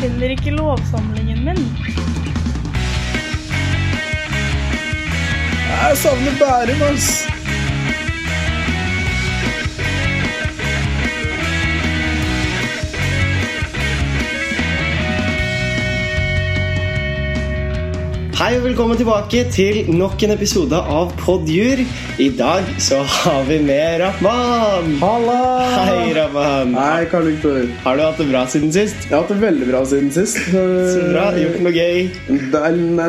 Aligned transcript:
Finner 0.00 0.30
ikke 0.30 0.50
lovsamlingen 0.54 1.44
min. 1.44 1.64
Jeg 5.68 5.96
savner 5.96 6.38
Bærum, 6.38 6.82
ass. 6.92 7.37
Hei 18.38 18.52
og 18.54 18.68
velkommen 18.68 18.94
tilbake 18.94 19.40
til 19.50 19.88
nok 19.90 20.20
en 20.22 20.30
episode 20.30 20.78
av 20.78 21.08
Podjur. 21.18 21.80
I 22.22 22.28
dag 22.38 22.68
så 22.78 23.00
har 23.02 23.40
vi 23.48 23.56
med 23.66 23.96
Rahman. 23.98 24.92
Halla! 25.00 25.38
Hei, 25.74 26.12
Rahman. 26.14 26.76
Hei, 26.78 27.08
Karl 27.10 27.26
Viktor. 27.32 27.66
Har 27.82 27.98
du 27.98 28.04
hatt 28.04 28.22
det 28.22 28.28
bra 28.28 28.44
siden 28.46 28.70
sist? 28.76 29.08
Jeg 29.08 29.16
har 29.16 29.24
hatt 29.24 29.32
det 29.34 29.40
veldig 29.42 29.68
bra 29.72 29.80
siden 29.90 30.14
sist. 30.14 30.38
Så 30.52 31.02
bra. 31.08 31.26
Gjort 31.34 31.66
noe 31.66 31.74
gøy? 31.74 32.06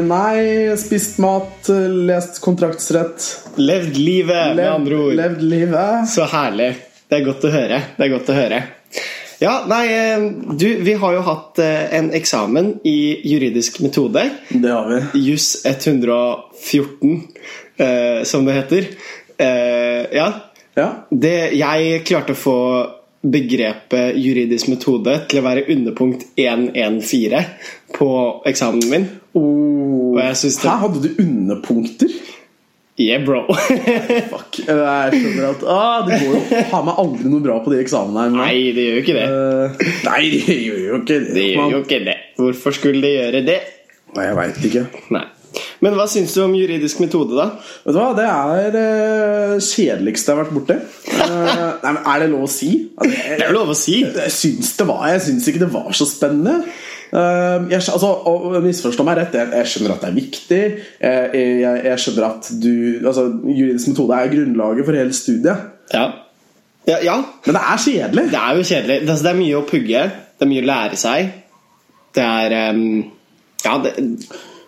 Nei, 0.09 0.41
spist 0.81 1.21
mat, 1.21 1.69
lest 2.09 2.41
kontraktsrett. 2.41 3.29
Levd 3.61 4.01
livet, 4.01 4.57
med 4.57 4.65
andre 4.65 5.01
ord. 5.03 5.15
Levd 5.21 5.45
livet. 5.45 6.09
Så 6.09 6.25
herlig. 6.33 6.73
Det 7.05 7.21
er 7.21 7.29
godt 7.29 7.45
å 7.45 7.53
høre. 7.53 7.83
Det 8.01 8.09
er 8.09 8.15
godt 8.17 8.33
å 8.33 8.41
høre. 8.41 8.63
Ja, 9.39 9.53
nei, 9.71 9.85
eh, 9.95 10.23
du, 10.59 10.65
vi 10.83 10.93
har 10.99 11.13
jo 11.15 11.21
hatt 11.23 11.59
eh, 11.63 11.85
en 11.95 12.09
eksamen 12.17 12.73
i 12.83 12.97
juridisk 13.23 13.79
metode. 13.85 14.25
Det 14.51 14.71
har 14.73 14.89
vi. 14.91 14.99
Juss 15.29 15.53
114, 15.65 17.21
eh, 17.79 18.23
som 18.27 18.45
det 18.45 18.53
heter. 18.57 18.87
Eh, 19.39 20.03
ja. 20.17 20.29
Ja. 20.75 20.89
Det, 21.11 21.35
jeg 21.57 22.03
klarte 22.07 22.35
å 22.35 22.39
få 22.39 22.57
begrepet 23.19 24.15
juridisk 24.19 24.69
metode 24.71 25.15
til 25.27 25.41
å 25.41 25.45
være 25.47 25.65
underpunkt 25.73 26.27
114 26.39 27.49
på 27.95 28.09
eksamen 28.47 28.85
min. 28.91 29.07
Oh. 29.35 30.15
Det- 30.15 30.35
Her 30.63 30.83
hadde 30.83 31.01
du 31.07 31.23
underpunkter. 31.23 32.11
Yeah, 32.99 33.23
bro. 33.23 33.45
Fuck. 34.33 34.59
Jeg 34.59 35.11
skjønner 35.13 35.45
at 35.53 35.61
ah, 35.71 36.01
Det 36.03 36.17
går 36.19 36.33
jo 36.35 36.63
faen 36.67 36.87
meg 36.89 36.97
aldri 36.99 37.31
noe 37.31 37.43
bra 37.45 37.55
på 37.63 37.71
de 37.71 37.79
eksamene 37.79 38.25
her. 38.25 38.33
Nei, 38.35 38.73
det 38.75 38.85
gjør 38.85 38.97
jo 38.97 39.03
ikke 39.05 39.15
det. 39.15 39.27
Uh, 39.31 39.83
nei, 40.09 40.21
det 40.33 40.57
gjør 40.59 40.79
jo 40.83 40.99
ikke 40.99 41.19
det. 41.23 41.33
Det 41.37 41.45
gjør 41.47 41.75
jo 41.77 41.81
ikke 41.85 41.99
det. 42.09 42.15
Hvorfor 42.41 42.75
skulle 42.75 43.03
det 43.05 43.13
gjøre 43.15 43.43
det? 43.47 43.59
Nei, 44.17 44.25
Jeg 44.27 44.39
veit 44.41 44.65
ikke. 44.71 44.83
Nei. 45.15 45.25
Men 45.79 45.95
hva 45.95 46.05
syns 46.11 46.35
du 46.35 46.41
om 46.43 46.53
juridisk 46.53 46.99
metode, 47.01 47.39
da? 47.39 47.47
Vet 47.85 47.95
du 47.95 48.01
hva, 48.01 48.09
Det 48.17 48.27
er 48.27 48.75
det 48.75 49.63
kjedeligste 49.63 50.29
jeg 50.29 50.35
har 50.35 50.43
vært 50.43 50.55
borti. 50.57 50.77
Uh, 51.07 51.79
nei, 51.85 51.93
men 51.95 52.03
Er 52.03 52.25
det 52.25 52.29
lov 52.33 52.45
å 52.49 52.51
si? 52.51 52.73
Altså, 52.99 53.23
Det 53.39 53.47
er 53.47 53.55
lov 53.55 53.71
å 53.71 53.79
si. 53.79 53.97
Jeg 54.03 54.35
syns 54.35 54.75
det 54.75 54.89
var 54.91 55.07
Jeg 55.13 55.23
syns 55.29 55.47
ikke 55.47 55.63
det 55.63 55.71
var 55.71 55.95
så 55.95 56.09
spennende. 56.09 56.67
Uh, 57.09 57.65
jeg, 57.71 57.81
altså, 57.81 58.09
og 58.29 58.57
Misforstå 58.61 59.03
meg 59.07 59.17
rett, 59.17 59.37
jeg, 59.39 59.49
jeg 59.57 59.69
skjønner 59.71 59.95
at 59.95 60.03
det 60.03 60.09
er 60.09 60.17
viktig. 60.17 60.63
Jeg, 61.01 61.45
jeg, 61.87 62.01
skjønner 62.03 62.27
at 62.27 62.49
du 62.61 62.73
altså, 63.01 63.23
Juridisk 63.49 63.91
metode 63.93 64.17
er 64.19 64.33
grunnlaget 64.33 64.85
for 64.85 64.99
hele 64.99 65.15
studiet. 65.17 65.69
Ja. 65.93 66.07
Ja, 66.89 66.97
ja. 67.05 67.17
Men 67.45 67.57
det 67.57 67.61
er 67.61 67.81
kjedelig. 67.83 68.25
Det 68.31 68.41
er 68.41 68.57
jo 68.57 68.67
kjedelig. 68.71 68.99
Det, 69.01 69.09
altså, 69.09 69.23
det 69.25 69.31
er 69.31 69.39
mye 69.39 69.57
å 69.57 69.65
pugge. 69.67 70.03
Det 70.39 70.45
er 70.45 70.51
mye 70.53 70.63
å 70.63 70.69
lære 70.69 70.99
seg. 70.99 71.33
Det 72.15 72.25
er 72.25 72.55
um, 72.73 72.85
Ja, 73.65 73.75
det, 73.83 73.91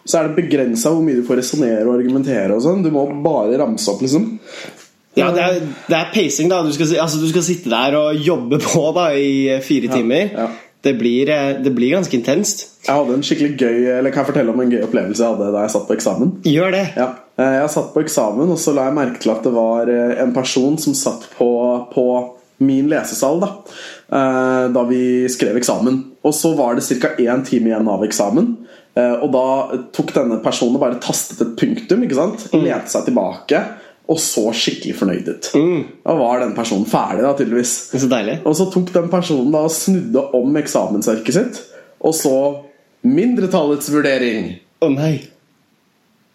Så 0.05 0.20
er 0.20 0.28
det 0.28 0.38
begrensa 0.38 0.92
hvor 0.92 1.05
mye 1.05 1.22
du 1.22 1.26
får 1.26 1.39
resonnere 1.42 1.86
og 1.88 1.95
argumentere. 1.95 2.55
og 2.55 2.66
sånn 2.66 2.83
Du 2.86 2.92
må 2.94 3.05
bare 3.23 3.59
ramse 3.61 3.89
opp, 3.94 4.03
liksom. 4.03 4.28
ja, 5.17 5.30
det, 5.33 5.45
er, 5.45 5.61
det 5.88 5.98
er 5.98 6.11
pacing, 6.14 6.52
da. 6.52 6.61
Du 6.66 6.73
skal, 6.76 6.92
altså, 7.05 7.22
du 7.22 7.30
skal 7.31 7.45
sitte 7.48 7.72
der 7.72 7.98
og 8.00 8.28
jobbe 8.28 8.61
på 8.66 8.83
da 8.98 9.11
i 9.14 9.61
fire 9.66 9.94
timer. 9.94 10.36
ja. 10.36 10.52
Det, 10.81 10.93
blir, 10.97 11.30
eh, 11.30 11.61
det 11.61 11.71
blir 11.75 11.93
ganske 11.93 12.15
intenst. 12.17 12.64
Jeg 12.87 12.97
hadde 12.97 13.14
en 13.14 13.21
skikkelig 13.25 13.52
gøy 13.61 13.83
Eller 13.99 14.09
kan 14.09 14.23
jeg 14.23 14.31
fortelle 14.31 14.53
om 14.55 14.61
en 14.64 14.71
gøy 14.73 14.81
opplevelse 14.87 15.21
jeg 15.21 15.36
hadde 15.36 15.52
da 15.53 15.65
jeg 15.67 15.73
satt 15.75 15.87
på 15.87 15.93
eksamen? 15.93 16.31
Gjør 16.49 16.71
det. 16.73 16.86
Ja, 16.97 17.08
eh, 17.37 17.58
Jeg 17.59 17.73
satt 17.75 17.92
på 17.93 18.02
eksamen, 18.02 18.49
og 18.49 18.58
så 18.58 18.73
la 18.73 18.87
jeg 18.89 18.97
merke 18.97 19.21
til 19.21 19.33
at 19.36 19.43
det 19.45 19.53
var 19.53 19.91
eh, 19.93 20.15
en 20.23 20.33
person 20.33 20.77
som 20.81 20.97
satt 20.97 21.27
på, 21.37 21.52
på 21.93 22.05
min 22.61 22.89
lesesal 22.89 23.39
da, 23.41 23.47
da 24.70 24.81
vi 24.86 25.25
skrev 25.33 25.55
eksamen. 25.58 25.95
Og 26.21 26.33
så 26.37 26.52
var 26.53 26.75
det 26.77 26.83
ca. 27.02 27.09
én 27.17 27.41
time 27.41 27.71
igjen 27.71 27.89
av 27.89 28.03
eksamen. 28.05 28.52
Og 28.93 29.25
da 29.33 29.45
tok 29.89 30.14
denne 30.14 30.37
personen 30.45 30.77
og 30.77 30.83
bare 30.83 30.99
tastet 31.02 31.41
et 31.41 31.55
punktum. 31.58 32.03
ikke 32.05 32.20
sant? 32.20 32.45
Lente 32.53 32.93
seg 32.93 33.08
tilbake 33.08 33.64
og 34.10 34.20
så 34.20 34.48
skikkelig 34.56 34.95
fornøyd 35.00 35.30
ut. 35.30 35.52
Da 36.04 36.16
var 36.20 36.42
den 36.42 36.56
personen 36.58 36.88
ferdig, 36.89 37.23
da, 37.26 37.34
tydeligvis. 37.38 37.76
Så. 37.94 38.10
Og 38.42 38.56
så 38.58 38.67
tok 38.73 38.89
den 38.95 39.12
personen 39.12 39.54
da 39.54 39.66
og 39.67 39.76
snudde 39.76 40.26
om 40.38 40.58
eksamensarket 40.60 41.38
sitt, 41.38 41.62
og 42.02 42.16
så 42.17 42.36
mindretallets 43.08 43.92
vurdering. 43.94 44.56
Å 44.82 44.89
nei. 44.92 45.14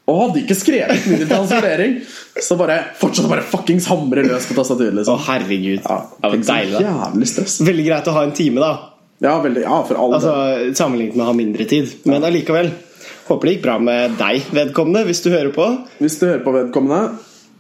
Og 0.07 0.21
hadde 0.21 0.43
ikke 0.45 0.55
skrevet 0.55 1.07
mindretallets 1.11 1.55
vurdering. 1.57 1.97
Så 2.39 2.57
bare 2.59 2.79
fortsatte 3.01 3.31
bare 3.31 3.47
fuckings 3.47 3.89
hamre 3.91 4.23
løs 4.27 4.47
på 4.47 4.55
tastaturet. 4.55 5.03
Å, 5.03 5.17
oh, 5.17 5.25
herregud. 5.27 5.83
Ja, 5.83 5.97
det 6.23 6.31
var 6.31 6.45
deilig. 6.53 6.77
da. 6.77 6.83
Jævlig 6.87 7.31
stress. 7.33 7.57
Veldig 7.67 7.87
greit 7.89 8.11
å 8.11 8.15
ha 8.15 8.27
en 8.29 8.37
time, 8.37 8.63
da. 8.63 8.93
Ja, 9.25 9.39
veldig, 9.43 9.65
ja, 9.65 9.81
for 9.89 9.99
alle. 9.99 10.21
Altså, 10.21 10.75
Sammenlignet 10.79 11.17
med 11.17 11.25
å 11.25 11.31
ha 11.31 11.37
mindre 11.37 11.67
tid. 11.69 11.91
Men 12.07 12.27
allikevel. 12.29 12.71
Håper 13.27 13.49
det 13.49 13.57
gikk 13.57 13.65
bra 13.65 13.77
med 13.83 14.15
deg, 14.21 14.45
vedkommende, 14.55 15.03
hvis 15.09 15.25
du 15.25 15.33
hører 15.33 15.51
på. 15.55 15.67
Hvis 15.99 16.21
du 16.21 16.29
hører 16.29 16.45
på 16.45 16.53
vedkommende, 16.55 17.17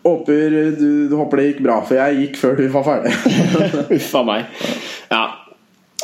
håper 0.06 0.54
du, 0.78 0.92
du 1.10 1.16
håper 1.18 1.42
det 1.42 1.48
gikk 1.50 1.64
bra, 1.66 1.80
for 1.86 1.98
jeg 1.98 2.20
gikk 2.22 2.38
før 2.40 2.56
du 2.60 2.68
var 2.72 2.86
ferdig. 2.86 3.16
Uff 3.98 4.14
a 4.16 4.22
meg. 4.26 4.62
Ja. 5.10 5.24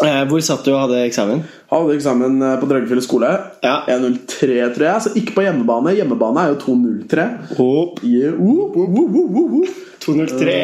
Eh, 0.03 0.23
hvor 0.27 0.41
satt 0.43 0.65
du 0.67 0.73
og 0.73 0.81
hadde 0.87 1.03
eksamen? 1.07 1.43
Hadde 1.71 1.95
eksamen 1.95 2.41
eh, 2.43 2.57
på 2.59 2.69
Dragefjell 2.71 3.03
skole. 3.05 3.31
Ja. 3.63 3.77
1.03, 3.93 4.49
tror 4.75 4.87
jeg. 4.89 5.05
Så 5.05 5.13
ikke 5.21 5.37
på 5.37 5.45
hjemmebane. 5.47 5.95
Hjemmebane 5.99 6.47
er 6.47 6.55
jo 6.55 6.61
2.03. 6.65 7.27
Hopp. 7.59 8.03
Yeah, 8.07 8.35
uh, 8.35 8.73
uh, 8.73 8.89
uh, 8.89 9.17
uh, 9.23 9.41
uh, 9.45 9.57
uh. 9.63 9.81
203. 10.03 10.57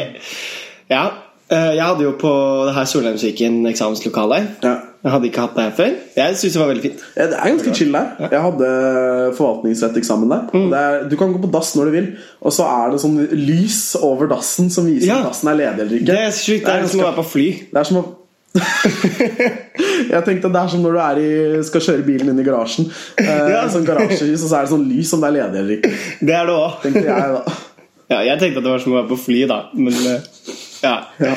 Ja. 0.90 1.04
eh, 1.52 1.72
jeg 1.76 1.84
hadde 1.84 2.06
jo 2.08 2.14
på 2.18 2.32
det 2.66 2.74
her 2.74 2.88
Solheimsviken 2.90 3.60
eksamenslokale. 3.70 4.42
Ja. 4.64 4.74
Jeg 5.04 5.12
hadde 5.14 5.28
ikke 5.28 5.42
hatt 5.44 5.52
det 5.54 5.64
her 5.64 5.74
før. 5.78 5.90
Jeg 6.18 6.36
syns 6.40 6.54
det 6.56 6.60
var 6.60 6.68
veldig 6.72 6.82
fint. 6.82 7.02
Ja, 7.16 7.26
Det 7.30 7.36
er 7.38 7.50
ganske 7.52 7.74
chill 7.78 7.92
der. 7.94 8.08
Jeg 8.32 8.40
hadde 8.42 8.68
forvaltningsretteksamen 9.38 10.32
der. 10.32 10.46
Mm. 10.52 10.64
Det 10.72 10.78
er, 10.84 11.04
du 11.12 11.16
kan 11.20 11.32
gå 11.36 11.42
på 11.44 11.50
dass 11.54 11.74
når 11.78 11.84
du 11.84 11.90
vil, 11.94 12.08
og 12.42 12.52
så 12.56 12.66
er 12.66 12.90
det 12.94 12.98
sånn 13.04 13.18
lys 13.38 13.78
over 14.02 14.26
dassen 14.32 14.70
som 14.74 14.88
viser 14.90 15.06
Ja. 15.12 15.20
om 15.22 15.28
dassen 15.30 15.48
er 15.52 15.60
ledig 15.60 15.84
eller 15.84 15.96
ikke. 16.00 16.06
Det 16.10 16.18
er 16.24 16.34
sykt. 16.34 16.66
Det 16.66 16.74
er 16.74 16.88
som 16.90 17.00
å 17.04 17.06
være 17.12 17.20
på 17.20 17.26
fly. 17.30 17.46
Det 17.70 17.78
er 17.84 17.88
som 17.92 18.00
å 18.02 18.04
Jeg 20.08 20.22
tenkte 20.24 20.48
det 20.50 20.60
er 20.64 20.70
som 20.72 20.82
når 20.82 20.94
du 20.96 21.00
er 21.04 21.18
i, 21.22 21.30
skal 21.68 21.82
kjøre 21.84 22.04
bilen 22.06 22.32
inn 22.32 22.40
i 22.42 22.46
garasjen. 22.46 22.88
Eh, 23.20 23.48
Ja. 23.54 23.62
Sånn 23.70 23.86
garasjehus, 23.86 24.42
og 24.42 24.50
så 24.50 24.56
er 24.58 24.66
det 24.66 24.72
sånn 24.72 24.86
lys 24.90 25.12
om 25.14 25.22
det 25.22 25.28
er 25.30 25.36
ledig 25.38 25.60
eller 25.62 25.74
ikke. 25.78 25.92
Det 26.26 26.34
er 26.40 26.48
det 26.50 26.54
òg. 26.58 26.78
Tenkte 26.82 27.04
jeg 27.06 27.32
da 27.38 27.42
Ja, 28.14 28.22
jeg 28.24 28.40
tenkte 28.40 28.62
at 28.62 28.64
det 28.64 28.72
var 28.72 28.80
som 28.82 28.94
å 28.94 28.98
være 29.02 29.10
på 29.12 29.18
fly, 29.20 29.42
da. 29.50 29.58
Men 29.76 29.92
eh, 30.08 30.54
ja. 30.82 30.94
Ja. 31.20 31.34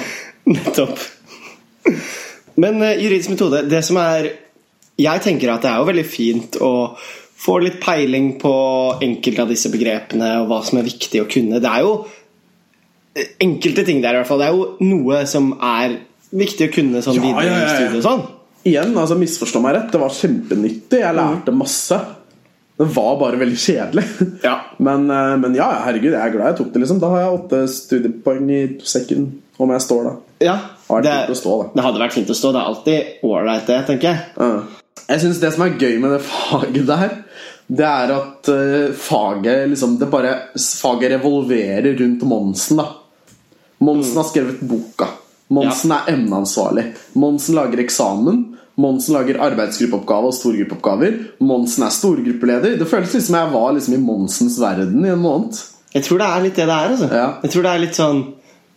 Nettopp. 0.50 1.02
Men 2.60 2.82
eh, 2.84 3.00
juridisk 3.00 3.32
metode 3.34 3.64
Det 3.72 3.80
som 3.86 4.00
er 4.02 4.28
Jeg 5.00 5.24
tenker 5.24 5.54
at 5.54 5.64
det 5.64 5.72
er 5.72 5.82
jo 5.82 5.90
veldig 5.92 6.08
fint 6.08 6.58
å 6.62 6.72
få 7.42 7.56
litt 7.64 7.80
peiling 7.82 8.36
på 8.42 8.54
enkelte 9.02 9.42
av 9.42 9.50
disse 9.50 9.72
begrepene 9.74 10.28
og 10.44 10.50
hva 10.52 10.60
som 10.62 10.78
er 10.78 10.86
viktig 10.86 11.24
å 11.24 11.30
kunne. 11.32 11.58
Det 11.64 11.72
er 11.72 11.82
jo 11.88 11.96
eh, 13.18 13.32
enkelte 13.42 13.86
ting 13.88 14.04
der, 14.04 14.14
i 14.14 14.22
hvert 14.22 14.30
fall. 14.30 14.44
Det 14.44 14.50
er 14.52 14.60
jo 14.60 14.92
noe 14.92 15.24
som 15.30 15.48
er 15.58 15.96
viktig 16.30 16.68
å 16.70 16.74
kunne 16.76 17.02
sånn 17.02 17.18
Ja, 17.18 17.24
videre 17.26 17.48
ja, 17.48 17.56
ja, 17.56 17.64
i 17.64 17.80
studiet 17.80 17.98
og 17.98 18.06
sånn. 18.06 18.24
Igjen, 18.70 18.94
altså 18.94 19.18
misforstå 19.18 19.62
meg 19.64 19.74
rett, 19.74 19.90
det 19.90 20.04
var 20.04 20.14
kjempenyttig. 20.14 21.00
Jeg 21.02 21.18
lærte 21.18 21.56
masse. 21.56 21.98
Det 22.82 22.88
var 22.94 23.18
bare 23.20 23.42
veldig 23.42 23.58
kjedelig. 23.62 24.06
Ja. 24.48 24.56
Men, 24.78 25.10
eh, 25.10 25.34
men 25.42 25.58
ja, 25.58 25.72
herregud, 25.86 26.14
jeg 26.14 26.22
er 26.22 26.34
glad 26.34 26.52
jeg 26.52 26.60
tok 26.62 26.70
det. 26.74 26.84
liksom 26.84 27.02
Da 27.02 27.10
har 27.14 27.24
jeg 27.24 27.40
åtte 27.40 27.64
studiepoeng 27.74 28.54
i 28.54 28.62
sekken 28.86 29.28
om 29.62 29.74
jeg 29.74 29.86
står 29.86 30.08
da. 30.08 30.14
Ja, 30.46 30.56
vært 31.00 31.08
det, 31.08 31.16
fint 31.18 31.34
å 31.36 31.40
stå, 31.42 31.58
da. 31.62 31.70
det 31.76 31.86
hadde 31.88 32.04
vært 32.04 32.16
fint 32.18 32.32
å 32.32 32.38
stå. 32.38 32.52
Det 32.52 32.62
er 32.62 32.70
alltid 32.72 33.28
ålreit, 33.32 33.66
det, 33.68 33.80
tenker 33.90 34.10
jeg. 34.12 34.24
Ja. 34.38 34.52
Jeg 35.12 35.24
synes 35.24 35.40
Det 35.42 35.52
som 35.56 35.66
er 35.66 35.78
gøy 35.80 35.98
med 36.04 36.16
det 36.16 36.22
faget 36.28 36.88
der, 36.88 37.18
det 37.72 37.88
er 37.88 38.14
at 38.18 38.50
uh, 38.52 38.92
faget 39.00 39.70
liksom 39.72 39.96
det 40.00 40.10
bare, 40.12 40.32
Faget 40.60 41.14
revolverer 41.16 41.96
rundt 42.00 42.26
Monsen. 42.28 42.82
da 42.82 42.90
Monsen 43.82 44.18
har 44.20 44.28
skrevet 44.30 44.60
boka. 44.62 45.08
Monsen 45.52 45.92
er 45.96 46.12
emneansvarlig. 46.14 46.84
Monsen 47.18 47.56
lager 47.58 47.82
eksamen. 47.82 48.44
Monsen 48.80 49.16
lager 49.18 49.40
arbeidsgruppeoppgave 49.42 50.30
og 50.30 50.36
storgruppeoppgaver. 50.38 51.18
Monsen 51.44 51.88
er 51.88 51.96
storgruppeleder. 51.96 52.78
Det 52.80 52.88
føles 52.88 53.16
liksom 53.18 53.40
jeg 53.40 53.52
var 53.56 53.74
liksom 53.76 53.96
i 53.98 54.04
Monsens 54.04 54.60
verden 54.62 55.06
i 55.06 55.12
en 55.12 55.24
måned. 55.24 55.58
Jeg 55.92 56.06
tror 56.06 56.22
det 56.22 56.28
er 56.28 56.46
litt 56.46 56.60
det 56.62 56.68
det 56.70 56.78
er. 56.78 56.94
altså 56.94 57.10
Ja. 57.12 57.26
Jeg 57.44 57.52
tror 57.52 57.64
Det 57.64 57.72
er 57.72 57.84
litt 57.84 57.98
sånn 57.98 58.22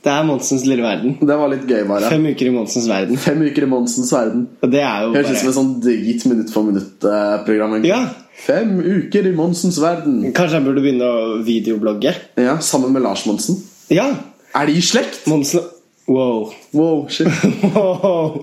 Det 0.04 0.12
er 0.12 0.24
Monsens 0.28 0.66
lille 0.68 0.84
verden. 0.84 1.14
Det 1.30 1.36
var 1.40 1.48
litt 1.52 1.64
gøy, 1.70 1.82
bare. 1.88 2.10
Fem 2.12 2.26
uker 2.28 2.50
i 2.50 2.52
Monsens 2.52 2.88
verden. 2.90 3.16
Fem 3.20 3.40
uker 3.46 3.64
i 3.64 3.70
Monsens 3.70 4.10
verden. 4.12 4.42
Og 4.62 4.72
det 4.74 4.82
er 4.84 5.06
jo 5.06 5.14
Høres 5.16 5.30
ut 5.32 5.40
som 5.40 5.48
et 5.52 5.56
sånn 5.58 5.72
drit 5.84 6.26
minutt 6.28 6.52
for 6.52 6.66
minutt-program. 6.68 7.78
Ja. 7.88 8.02
Fem 8.44 8.74
uker 8.84 9.30
i 9.30 9.32
Monsens 9.36 9.78
verden. 9.80 10.18
Kanskje 10.36 10.58
jeg 10.60 10.66
burde 10.66 10.82
begynne 10.84 11.08
å 11.08 11.38
videoblogge? 11.46 12.12
Ja, 12.36 12.58
Sammen 12.60 12.92
med 12.92 13.04
Lars 13.06 13.24
Monsen. 13.28 13.62
Ja! 13.94 14.10
Er 14.54 14.68
de 14.68 14.76
i 14.78 14.84
slekt? 14.84 15.24
Monsen 15.30 15.64
Wow. 16.06 16.50
Wow, 16.76 17.06
shit. 17.08 17.30
wow. 17.72 18.42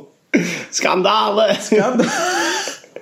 Skandale! 0.74 1.52
Skandale. 1.62 2.10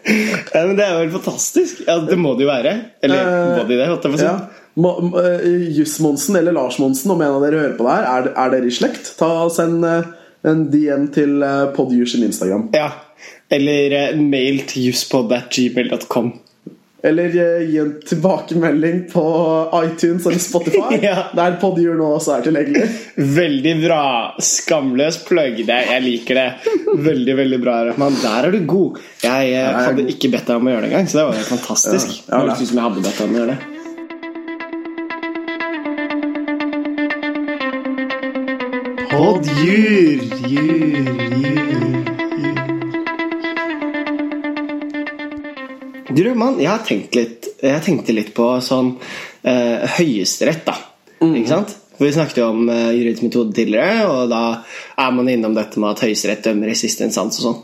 Ja, 0.10 0.62
men 0.66 0.78
Det 0.80 0.86
er 0.86 0.94
helt 1.04 1.12
fantastisk. 1.14 1.82
Ja, 1.86 1.98
Det 2.08 2.16
må 2.18 2.32
det 2.40 2.46
jo 2.46 2.50
være. 2.50 2.72
Eller 3.04 3.20
Eh, 3.20 3.58
må 3.60 3.66
de 3.68 3.76
det? 3.78 3.88
holdt 3.92 4.06
jeg 4.08 4.14
på 4.14 4.18
å 4.18 4.22
si. 4.22 4.26
Ja. 4.26 4.38
Eh, 4.86 5.70
Juss 5.76 6.00
Monsen 6.00 6.36
eller 6.40 6.56
Lars 6.56 6.80
Monsen, 6.80 7.12
om 7.12 7.22
en 7.22 7.36
av 7.38 7.44
dere 7.46 7.60
hører 7.64 7.78
på 7.80 7.88
det 7.88 7.96
her, 7.98 8.10
er, 8.18 8.32
er 8.46 8.54
dere 8.56 8.70
i 8.70 8.76
slekt? 8.76 9.14
Ta 9.20 9.30
og 9.46 9.54
Send 9.56 9.84
eh, 9.88 10.12
en 10.48 10.66
DM 10.72 11.10
til 11.12 11.42
uh, 11.44 11.66
Podjus 11.76 12.14
sin 12.16 12.24
Instagram. 12.24 12.70
Ja. 12.76 12.92
Eller 13.52 13.92
eh, 13.98 14.14
mail 14.22 14.62
til 14.70 14.86
juspod.gmail.com. 14.92 16.30
Eller 17.04 17.32
eh, 17.32 17.62
gi 17.72 17.78
en 17.80 17.92
tilbakemelding 18.08 19.02
på 19.12 19.24
iTunes 19.86 20.26
eller 20.28 20.40
Spotify, 20.44 21.00
Ja. 21.10 21.26
der 21.36 21.56
Podjur 21.62 21.96
nå 22.00 22.10
også 22.18 22.38
er 22.38 22.46
tilgjengelig. 22.48 22.86
Veldig 23.40 23.74
bra. 23.86 24.02
Skamløs 24.44 25.22
plugg. 25.28 25.60
Jeg 25.68 26.04
liker 26.06 26.40
det. 26.40 26.48
Veldig, 27.10 27.36
veldig 27.40 27.60
bra, 27.64 27.78
Men 28.00 28.16
Der 28.24 28.48
er 28.50 28.56
du 28.56 28.62
god. 28.68 29.00
Jeg 29.24 29.52
eh, 29.52 29.58
jeg 29.60 29.76
hadde 29.90 30.04
god. 30.06 30.14
ikke 30.16 30.32
bedt 30.38 30.48
deg 30.52 30.60
om 30.64 30.68
å 30.72 30.76
gjøre 30.76 30.86
det 30.88 30.92
engang, 30.94 31.12
så 31.12 31.22
det 31.22 31.28
var 31.32 31.44
fantastisk. 31.52 32.16
Ja, 32.28 32.44
ja, 32.44 32.56
det 32.56 32.68
som 32.72 32.80
jeg 32.80 32.88
hadde 32.90 33.06
bedt 33.08 33.20
deg 33.20 33.28
om 33.28 33.36
å 33.36 33.42
gjøre 33.44 33.56
det. 33.58 33.79
Poddjur, 39.10 40.22
jur, 40.48 41.08
jur, 41.42 42.06
Du, 46.14 46.22
mann, 46.38 46.60
jeg 46.62 46.70
har 46.70 46.84
tenkt 46.86 47.18
litt 47.18 47.48
Jeg 47.64 47.82
tenkte 47.88 48.14
litt 48.14 48.30
på 48.38 48.52
sånn 48.62 48.92
eh, 49.42 49.90
Høyesterett, 49.98 50.62
da. 50.68 50.78
Ikke 51.26 51.50
sant? 51.50 51.74
For 51.98 52.06
Vi 52.06 52.14
snakket 52.20 52.44
jo 52.44 52.52
om 52.52 52.70
eh, 52.70 52.92
juridisk 53.00 53.26
metode 53.26 53.58
tidligere, 53.58 54.06
og 54.06 54.30
da 54.30 54.44
er 55.02 55.18
man 55.18 55.34
innom 55.34 55.58
dette 55.58 55.82
med 55.82 55.96
at 55.96 56.06
Høyesterett 56.06 56.46
dømmer 56.46 56.70
i 56.70 56.78
siste 56.78 57.08
instans 57.10 57.42
og 57.42 57.48
sånn. 57.48 57.60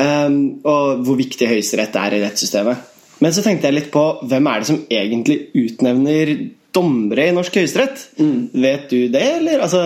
Um, 0.00 0.38
og 0.68 1.02
hvor 1.08 1.16
viktig 1.18 1.48
Høyesterett 1.50 1.96
er 2.04 2.18
i 2.18 2.22
rettssystemet. 2.26 2.88
Men 3.24 3.32
så 3.36 3.42
tenkte 3.44 3.68
jeg 3.68 3.80
litt 3.80 3.92
på 3.92 4.04
hvem 4.28 4.46
er 4.52 4.60
det 4.60 4.68
som 4.70 4.84
egentlig 4.92 5.42
utnevner 5.56 6.36
dommere 6.74 7.28
i 7.28 7.34
norsk 7.34 7.58
høyesterett? 7.60 8.02
Vet 8.54 8.90
du 8.92 9.08
det, 9.12 9.26
eller? 9.40 9.64
Altså, 9.66 9.82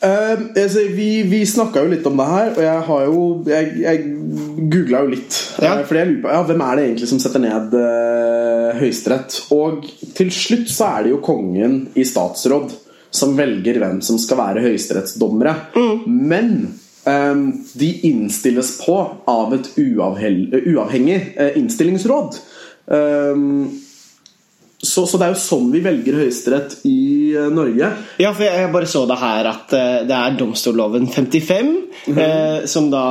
Eh, 0.00 0.42
altså, 0.56 0.86
vi 0.96 1.22
vi 1.28 1.42
snakka 1.44 1.82
jo 1.84 1.90
litt 1.92 2.06
om 2.08 2.16
det 2.16 2.28
her, 2.30 2.50
og 2.54 2.62
jeg 2.64 2.84
har 2.86 3.02
jo 3.04 3.24
Jeg, 3.50 3.72
jeg 3.82 4.04
googla 4.72 5.02
jo 5.04 5.14
litt. 5.14 5.40
Ja. 5.60 5.74
Uh, 5.76 5.82
fordi 5.84 6.00
jeg 6.00 6.10
lurer 6.10 6.22
på 6.24 6.34
ja, 6.36 6.42
hvem 6.48 6.62
er 6.66 6.76
det 6.76 6.84
egentlig 6.86 7.10
som 7.10 7.20
setter 7.22 7.42
ned 7.44 7.74
uh, 7.76 8.78
Høyesterett. 8.80 9.40
Og 9.56 9.84
til 10.16 10.32
slutt 10.32 10.70
så 10.72 10.92
er 10.94 11.04
det 11.04 11.14
jo 11.14 11.24
kongen 11.24 11.82
i 11.94 12.06
statsråd 12.08 12.72
som 13.10 13.34
velger 13.36 13.80
hvem 13.82 13.98
som 14.06 14.18
skal 14.22 14.38
være 14.38 14.62
høyesterettsdommere. 14.64 15.54
Men 16.06 16.52
um, 17.04 17.46
de 17.74 17.90
innstilles 18.06 18.76
på 18.84 18.96
av 19.30 19.54
et 19.56 19.70
uavhengig 19.80 21.18
eh, 21.34 21.56
innstillingsråd. 21.58 22.38
Eh, 22.90 23.42
så, 24.80 25.04
så 25.06 25.18
det 25.20 25.26
er 25.26 25.34
jo 25.34 25.40
sånn 25.42 25.68
vi 25.72 25.82
velger 25.84 26.16
høyesterett 26.22 26.78
i 26.88 27.32
uh, 27.36 27.48
Norge. 27.52 27.90
Ja, 28.22 28.32
for 28.32 28.46
jeg 28.46 28.62
jeg 28.62 28.72
bare 28.72 28.88
så 28.88 29.04
det 29.08 29.18
her 29.20 29.50
at 29.50 29.74
uh, 29.76 30.00
det 30.08 30.16
er 30.16 30.38
domstolloven 30.40 31.08
55 31.12 31.70
eh, 32.16 32.66
som 32.70 32.88
da 32.92 33.04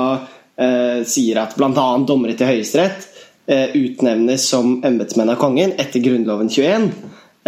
eh, 0.57 1.01
sier 1.07 1.42
at 1.44 1.56
bl.a. 1.57 1.88
dommere 2.07 2.38
til 2.38 2.54
Høyesterett 2.54 3.07
utnevnes 3.50 4.44
som 4.45 4.75
embetsmenn 4.86 5.31
av 5.33 5.39
kongen 5.42 5.71
etter 5.81 6.04
Grunnloven 6.06 6.51
21. 6.54 6.83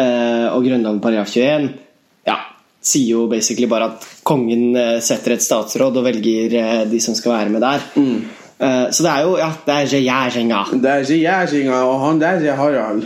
Eh, 0.01 0.47
og 0.49 0.63
Grunnloven 0.65 0.97
paragraf 1.03 1.29
21 1.29 1.67
ja, 2.25 2.39
sier 2.81 3.19
jo 3.19 3.27
basically 3.29 3.69
bare 3.69 3.91
at 3.91 4.07
kongen 4.25 4.73
setter 5.05 5.35
et 5.35 5.45
statsråd 5.45 5.99
og 6.01 6.07
velger 6.07 6.87
de 6.89 7.01
som 7.05 7.13
skal 7.17 7.35
være 7.35 7.53
med 7.53 7.61
der. 7.61 7.85
Eh, 8.61 8.87
så 8.93 9.03
det 9.03 9.11
er 9.11 9.21
jo 9.25 9.37
Ja, 9.39 9.51
det 9.65 9.75
er 9.75 9.91
regjeringa. 9.95 10.63
Det 10.81 10.91
er 10.91 11.13
jeg, 11.17 11.69
og 11.71 11.99
han 12.05 12.19
der 12.21 12.43
er 12.45 12.55
Harald. 12.55 13.05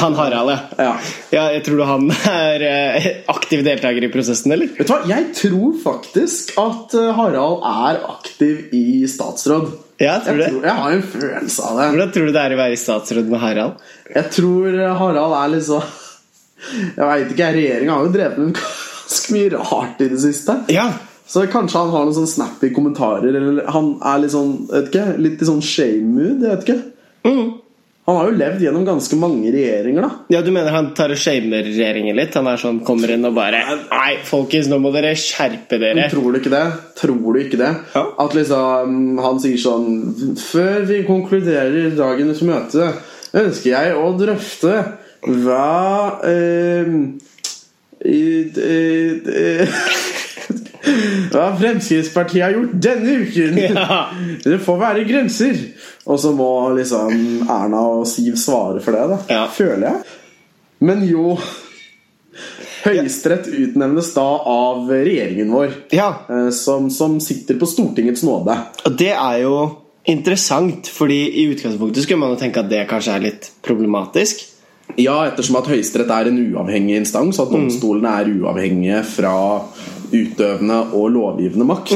Han 0.00 0.14
Harald, 0.18 0.50
ja. 0.50 0.58
Ja. 0.78 0.92
ja. 1.30 1.42
Jeg 1.54 1.64
tror 1.66 1.78
du 1.78 1.84
han 1.86 2.08
er 2.10 2.64
eh, 2.66 3.06
aktiv 3.30 3.62
deltaker 3.66 4.06
i 4.06 4.10
prosessen, 4.10 4.52
eller? 4.54 4.72
Vet 4.74 4.88
du 4.88 4.92
hva, 4.94 5.00
Jeg 5.06 5.28
tror 5.38 5.76
faktisk 5.84 6.54
at 6.58 6.96
eh, 6.98 7.10
Harald 7.14 7.62
er 7.70 8.00
aktiv 8.10 8.74
i 8.74 9.04
statsråd. 9.10 9.70
Ja, 10.02 10.16
tror 10.24 10.40
jeg, 10.42 10.50
tror, 10.50 10.64
jeg 10.66 10.74
har 10.80 10.96
en 10.96 11.04
følelse 11.06 11.62
av 11.68 11.78
det. 11.78 11.88
Hvordan 11.92 12.12
tror 12.16 12.26
du 12.26 12.34
det 12.34 12.42
er 12.42 12.56
å 12.56 12.60
være 12.64 12.74
i 12.74 12.80
statsråd 12.82 13.30
med 13.30 13.42
Harald? 13.44 13.84
Jeg 14.10 14.30
tror 14.34 14.68
eh, 14.74 14.94
Harald 14.98 15.38
er 15.38 15.52
litt 15.54 15.66
sånn 15.68 15.90
Jeg 16.96 17.06
veit 17.06 17.34
ikke, 17.34 17.50
regjeringa 17.54 17.94
har 17.98 18.06
jo 18.08 18.14
drevet 18.14 18.40
med 18.40 18.54
ganske 18.58 19.34
mye 19.36 19.50
rart 19.54 20.00
i 20.02 20.08
det 20.10 20.22
siste. 20.22 20.58
Ja, 20.74 20.88
Så 21.26 21.46
kanskje 21.52 21.84
han 21.84 21.92
har 21.94 22.08
noen 22.08 22.16
sånn 22.18 22.30
snappy 22.34 22.72
kommentarer, 22.74 23.30
eller 23.30 23.62
han 23.72 23.94
er 24.02 24.24
litt 24.24 24.34
sånn 24.34 24.56
vet 24.72 24.90
ikke, 24.90 25.06
Litt 25.22 25.44
i 25.44 25.48
sånn 25.52 25.62
shame-mood. 25.64 26.42
Jeg 26.42 26.50
vet 26.50 26.66
ikke. 26.66 26.80
Mm. 27.28 27.52
Han 28.04 28.18
har 28.18 28.26
jo 28.28 28.36
levd 28.36 28.60
gjennom 28.66 28.82
ganske 28.84 29.16
mange 29.16 29.48
regjeringer, 29.54 30.04
da. 30.04 30.10
ja, 30.34 30.42
du 30.44 30.50
mener 30.52 30.74
han 30.74 30.90
tar 30.96 31.14
og 31.14 31.20
shamer 31.20 31.64
regjeringen 31.64 32.18
litt? 32.18 32.34
Han 32.36 32.50
er 32.50 32.60
sånn, 32.60 32.82
kommer 32.84 33.14
inn 33.14 33.24
og 33.24 33.32
bare 33.38 33.62
Nei, 33.80 34.18
folkens, 34.28 34.68
nå 34.68 34.76
må 34.82 34.92
dere 34.92 35.14
skjerpe 35.16 35.78
dere. 35.80 36.04
Tror 36.12 36.34
du 36.34 36.40
ikke 36.42 36.52
det? 36.52 36.64
Tror 37.00 37.22
du 37.24 37.40
ikke 37.40 37.60
det? 37.62 37.72
Ja. 37.94 38.04
At 38.26 38.36
liksom 38.36 39.22
han 39.24 39.40
sier 39.40 39.62
sånn 39.62 40.36
Før 40.36 40.84
vi 40.90 41.00
konkluderer 41.08 41.96
dagens 41.96 42.44
møte, 42.44 42.90
ønsker 43.40 43.72
jeg 43.72 43.96
å 43.96 44.12
drøfte 44.20 44.74
hva 45.24 46.20
eh, 46.28 46.92
i, 48.04 48.24
eh, 48.60 49.84
Hva 51.32 51.46
Fremskrittspartiet 51.56 52.44
har 52.44 52.52
gjort 52.54 52.74
denne 52.84 53.14
uken. 53.24 53.58
Ja. 53.64 54.00
Det 54.44 54.58
får 54.64 54.80
være 54.80 55.06
grenser. 55.08 55.56
Og 56.04 56.20
så 56.20 56.32
må 56.36 56.48
liksom 56.76 57.12
Erna 57.48 57.80
og 57.94 58.06
Siv 58.08 58.36
svare 58.36 58.82
for 58.84 58.92
det, 58.96 59.04
da. 59.14 59.18
Ja. 59.32 59.44
Føler 59.48 59.86
jeg. 59.88 60.02
Men 60.84 61.04
jo 61.08 61.38
Høyesterett 62.84 63.46
utnevnes 63.48 64.10
da 64.12 64.24
av 64.50 64.90
regjeringen 64.90 65.52
vår. 65.54 65.70
Ja, 65.96 66.10
eh, 66.28 66.50
Som, 66.52 66.90
som 66.92 67.16
sitter 67.22 67.56
på 67.60 67.68
Stortingets 67.70 68.24
nåde. 68.26 68.56
og 68.84 68.98
det 69.00 69.14
er 69.14 69.38
jo 69.46 69.54
interessant, 70.04 70.90
fordi 70.92 71.22
i 71.40 71.46
utgangspunktet 71.54 72.04
skulle 72.04 72.20
man 72.20 72.34
jo 72.34 72.40
tenke 72.42 72.60
at 72.60 72.68
det 72.68 72.82
kanskje 72.90 73.14
er 73.14 73.24
litt 73.24 73.48
problematisk. 73.64 74.42
Ja, 75.00 75.22
ettersom 75.24 75.56
at 75.56 75.70
Høyesterett 75.70 76.10
er 76.12 76.28
en 76.28 76.42
uavhengig 76.52 76.98
instans, 77.00 77.38
og 77.40 77.46
at 77.48 77.54
domstolene 77.56 78.10
er 78.20 78.28
uavhengige 78.34 79.00
fra 79.08 79.32
utøvende 80.12 80.82
og 80.92 81.08
lovgivende 81.14 81.64
makt. 81.64 81.94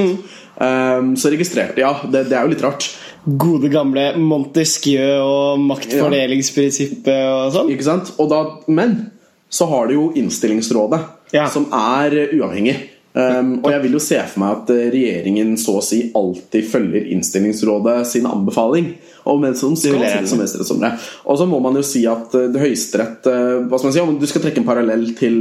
Um, 0.58 1.12
så 1.20 1.30
registrerte 1.30 1.78
Ja, 1.84 1.92
det, 2.08 2.24
det 2.30 2.38
er 2.38 2.48
jo 2.48 2.54
litt 2.54 2.64
rart. 2.64 2.88
Gode 3.26 3.68
gamle 3.72 4.12
Montesquieu 4.16 5.18
og 5.20 5.58
maktfordelingsprinsippet 5.66 7.24
og 7.28 7.52
sånn. 7.54 7.72
Ikke 7.74 7.86
sant? 7.86 8.12
Da, 8.30 8.42
men 8.68 9.10
så 9.50 9.66
har 9.70 9.88
du 9.88 9.94
jo 9.94 10.06
Innstillingsrådet, 10.16 11.00
Ja. 11.32 11.46
som 11.48 11.66
er 11.72 12.14
uavhengig. 12.32 12.76
Um, 13.18 13.56
og 13.64 13.72
jeg 13.72 13.82
vil 13.82 13.96
jo 13.96 14.00
se 14.02 14.18
for 14.30 14.38
meg 14.44 14.50
at 14.60 14.68
eh, 14.70 14.84
regjeringen 14.94 15.56
så 15.58 15.80
å 15.80 15.82
si 15.82 16.04
alltid 16.14 16.68
følger 16.70 17.08
Innstillingsrådet 17.16 17.96
sin 18.06 18.28
anbefaling. 18.30 18.92
Og 19.28 19.42
som 19.58 19.74
skal 19.76 19.98
sitte 20.04 20.28
som 20.30 20.38
høyesterettsdommere. 20.40 20.92
Og 21.28 21.36
så 21.40 21.46
må 21.50 21.58
man 21.60 21.74
jo 21.76 21.82
si 21.84 22.04
at 22.08 22.32
eh, 22.38 22.46
det 22.52 22.62
Høyesterett 22.62 23.26
eh, 23.28 23.56
Hva 23.66 23.80
skal 23.80 23.88
man 23.88 23.96
si, 23.96 24.04
Om 24.04 24.20
du 24.22 24.26
skal 24.30 24.44
trekke 24.44 24.62
en 24.62 24.68
parallell 24.68 25.02
til 25.18 25.36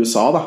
USA, 0.00 0.24
da 0.34 0.42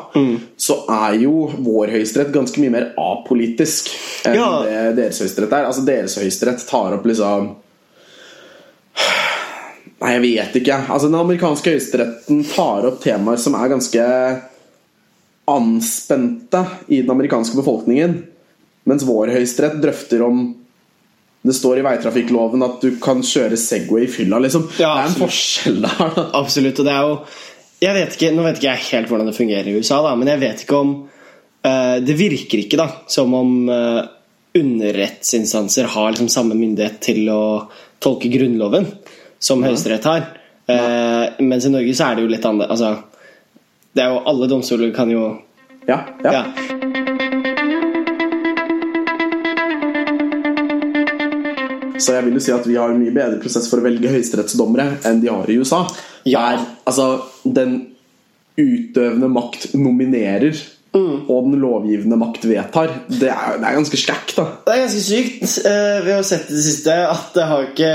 så 0.60 0.80
er 0.92 1.14
jo 1.22 1.46
vår 1.62 1.92
høyesterett 1.94 2.32
ganske 2.34 2.60
mye 2.62 2.72
mer 2.74 2.86
apolitisk 3.00 3.88
enn 4.26 4.36
Ja. 4.38 4.48
det 4.64 4.96
deres 4.98 5.20
høyesterett 5.22 5.52
er. 5.54 5.68
Altså 5.68 5.84
Deres 5.86 6.18
høyesterett 6.18 6.66
tar 6.68 6.96
opp 6.98 7.06
liksom 7.06 7.52
Nei, 10.02 10.10
jeg 10.16 10.22
vet 10.24 10.58
ikke. 10.60 10.80
Altså 10.88 11.08
Den 11.08 11.20
amerikanske 11.22 11.76
høyesteretten 11.76 12.42
tar 12.50 12.88
opp 12.90 12.98
temaer 13.04 13.40
som 13.40 13.56
er 13.58 13.70
ganske 13.72 14.02
anspente 15.50 16.64
i 16.88 17.02
den 17.02 17.10
amerikanske 17.12 17.56
befolkningen. 17.58 18.20
Mens 18.88 19.04
vår 19.06 19.32
høyesterett 19.34 19.80
drøfter 19.82 20.22
om 20.24 20.44
det 21.44 21.52
står 21.52 21.80
i 21.80 21.84
veitrafikkloven 21.84 22.64
at 22.64 22.84
du 22.84 22.94
kan 23.02 23.20
kjøre 23.24 23.56
Segway 23.60 24.06
i 24.06 24.12
fylla. 24.12 24.38
liksom 24.40 24.64
Ja, 24.80 24.94
Det 24.94 25.02
er 25.02 25.10
en 25.10 25.18
forskjell 25.18 25.82
der. 25.84 26.20
Absolutt. 26.40 26.80
Og 26.80 26.88
det 26.88 26.94
er 26.94 27.08
jo 27.08 27.18
jeg 27.84 27.96
vet 27.98 28.14
ikke, 28.16 28.30
Nå 28.32 28.44
vet 28.46 28.60
ikke 28.60 28.70
jeg 28.70 28.88
helt 28.90 29.10
hvordan 29.10 29.28
det 29.28 29.36
fungerer 29.36 29.68
i 29.68 29.74
USA, 29.76 29.98
da, 30.06 30.14
men 30.16 30.30
jeg 30.30 30.40
vet 30.40 30.62
ikke 30.64 30.78
om 30.78 30.92
uh, 31.04 31.96
Det 32.00 32.16
virker 32.16 32.62
ikke 32.62 32.80
da 32.80 32.86
som 33.12 33.34
om 33.36 33.68
uh, 33.68 34.04
underrettsinstanser 34.56 35.90
har 35.92 36.14
liksom 36.14 36.30
samme 36.32 36.56
myndighet 36.56 37.00
til 37.02 37.28
å 37.28 37.42
tolke 38.00 38.30
Grunnloven 38.32 38.86
som 39.42 39.64
Høyesterett 39.66 40.06
har. 40.08 40.28
Uh, 40.70 41.42
mens 41.44 41.66
i 41.66 41.72
Norge 41.74 41.96
så 41.98 42.06
er 42.06 42.16
det 42.16 42.24
jo 42.24 42.30
litt 42.30 42.46
annerledes. 42.46 42.78
Altså, 42.78 43.13
det 43.94 44.02
er 44.02 44.10
jo 44.14 44.22
Alle 44.26 44.48
domstoler 44.50 44.94
kan 44.94 45.10
jo 45.10 45.26
Ja, 45.86 46.00
ja. 46.24 46.32
Ja. 46.32 46.44
Så 52.00 52.16
jeg 52.16 52.24
vil 52.26 52.36
jo 52.36 52.42
si 52.42 52.52
at 52.52 52.66
vi 52.66 52.76
har 52.76 52.90
en 52.90 53.00
mye 53.00 53.14
bedre 53.14 53.38
prosess 53.40 53.68
for 53.70 53.80
å 53.80 53.84
velge 53.84 54.10
høyesterettsdommere 54.12 54.98
enn 55.08 55.20
de 55.22 55.30
har 55.30 55.48
i 55.48 55.56
USA. 55.60 55.84
Ja. 56.26 56.40
Der 56.50 56.64
altså, 56.90 57.06
den 57.44 57.76
utøvende 58.60 59.30
makt 59.30 59.70
nominerer 59.78 60.58
og 60.94 61.48
den 61.48 61.56
lovgivende 61.58 62.18
makt 62.20 62.44
vedtar, 62.46 62.92
det 63.08 63.30
er, 63.32 63.56
det 63.58 63.66
er 63.66 63.78
ganske 63.78 63.98
sterkt, 63.98 64.36
da. 64.36 64.44
Det 64.66 64.74
er 64.74 64.82
ganske 64.84 65.02
sykt. 65.02 65.54
Eh, 65.66 65.96
vi 66.04 66.12
har 66.14 66.26
sett 66.26 66.50
i 66.50 66.54
det 66.54 66.66
siste 66.66 66.94
at 67.08 67.32
det 67.34 67.46
har 67.50 67.66
ikke 67.70 67.94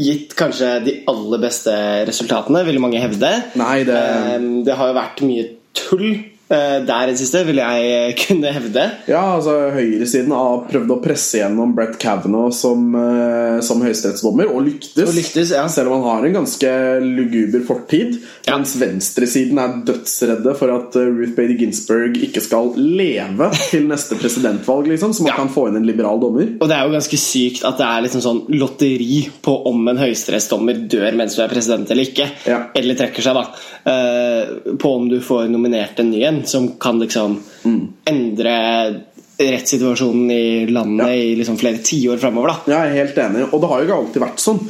gitt 0.00 0.34
kanskje 0.38 0.70
de 0.86 0.94
aller 1.10 1.42
beste 1.42 1.72
resultatene, 2.08 2.64
vil 2.66 2.80
mange 2.82 3.00
hevde. 3.02 3.30
Nei, 3.60 3.84
det 3.84 3.96
Eh, 4.00 4.38
Det 4.64 4.76
har 4.76 4.88
jo 4.90 4.98
vært 4.98 5.22
mye 5.26 5.48
tull 5.74 6.08
der 6.50 7.06
i 7.08 7.12
det 7.14 7.20
siste, 7.20 7.44
vil 7.46 7.60
jeg 7.62 8.14
kunne 8.24 8.50
hevde. 8.52 8.84
Ja, 9.10 9.20
altså 9.36 9.52
Høyresiden 9.74 10.32
har 10.34 10.64
prøvd 10.70 10.90
å 10.90 10.98
presse 11.04 11.38
gjennom 11.40 11.74
Brett 11.76 11.94
Kavanaugh 12.02 12.50
som, 12.54 12.88
eh, 12.98 13.60
som 13.62 13.82
høyesterettsdommer, 13.84 14.50
og 14.50 14.64
lyktes. 14.66 15.04
Og 15.06 15.14
lyktes, 15.14 15.52
ja. 15.54 15.66
Selv 15.70 15.92
om 15.94 16.02
han 16.02 16.16
har 16.18 16.26
en 16.26 16.38
ganske 16.40 16.72
luguber 17.04 17.62
fortid. 17.68 18.16
Ja. 18.48 18.56
Mens 18.58 18.74
venstresiden 18.80 19.60
er 19.62 19.76
dødsredde 19.86 20.56
for 20.58 20.72
at 20.74 20.96
eh, 20.98 21.06
Ruth 21.20 21.36
Bader 21.38 21.54
Ginsburg 21.60 22.18
ikke 22.26 22.42
skal 22.42 22.72
leve 22.76 23.50
til 23.70 23.86
neste 23.90 24.18
presidentvalg, 24.20 24.90
liksom, 24.90 25.14
så 25.14 25.22
man 25.26 25.30
Ja. 25.32 25.36
kan 25.38 25.52
få 25.54 25.68
inn 25.70 25.76
en 25.78 25.86
liberal 25.86 26.18
dommer. 26.22 26.48
Og 26.60 26.66
det 26.68 26.74
er 26.76 26.88
jo 26.88 26.96
ganske 26.96 27.20
sykt 27.20 27.62
at 27.68 27.78
det 27.78 27.86
er 27.86 28.02
liksom 28.08 28.24
sånn 28.26 28.42
lotteri 28.58 29.20
på 29.44 29.54
om 29.70 29.86
en 29.92 30.00
høyesterettsdommer 30.02 30.82
dør 30.90 31.14
mens 31.20 31.36
du 31.38 31.42
er 31.44 31.52
president 31.52 31.90
eller 31.94 32.08
ikke. 32.10 32.26
Eller 32.74 32.98
trekker 32.98 33.22
seg, 33.22 33.38
da. 33.38 33.46
eh, 33.92 34.74
På 34.80 34.96
om 34.98 35.06
du 35.08 35.20
får 35.22 35.46
nominert 35.52 35.98
en 36.02 36.10
ny 36.10 36.24
en 36.26 36.39
som 36.48 36.68
kan 36.80 36.98
liksom 37.00 37.38
endre 38.06 38.54
rettssituasjonen 39.40 40.30
i 40.30 40.66
landet 40.68 41.06
Ja. 41.06 41.14
i 41.14 41.34
liksom 41.36 41.56
flere 41.58 41.78
tiår 41.82 42.18
framover. 42.20 42.56
Jeg 42.66 42.76
er 42.76 42.96
helt 43.04 43.16
enig, 43.18 43.46
og 43.52 43.60
det 43.60 43.68
har 43.70 43.80
jo 43.80 43.86
ikke 43.86 43.98
alltid 43.98 44.22
vært 44.22 44.42
sånn. 44.42 44.60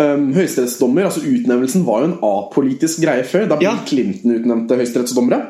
Um, 0.00 0.32
høyesterettsdommer, 0.32 1.04
altså 1.04 1.20
Utnevnelsen 1.20 1.84
var 1.84 2.00
jo 2.00 2.06
en 2.12 2.18
apolitisk 2.24 3.02
greie 3.02 3.24
før. 3.24 3.48
Da 3.50 3.56
Bill 3.56 3.68
Ja. 3.68 3.76
Clinton 3.84 4.32
utnevnte 4.38 4.76
høyesterettsdommere, 4.78 5.40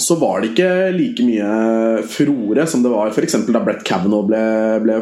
så 0.00 0.14
var 0.20 0.40
det 0.40 0.52
ikke 0.52 0.68
like 0.94 1.24
mye 1.26 2.02
furore 2.08 2.66
som 2.68 2.82
det 2.84 2.92
var 2.92 3.10
f.eks. 3.10 3.34
da 3.48 3.60
Brett 3.64 3.82
Kavanaugh 3.84 4.26
ble, 4.28 4.40
ble 4.84 4.98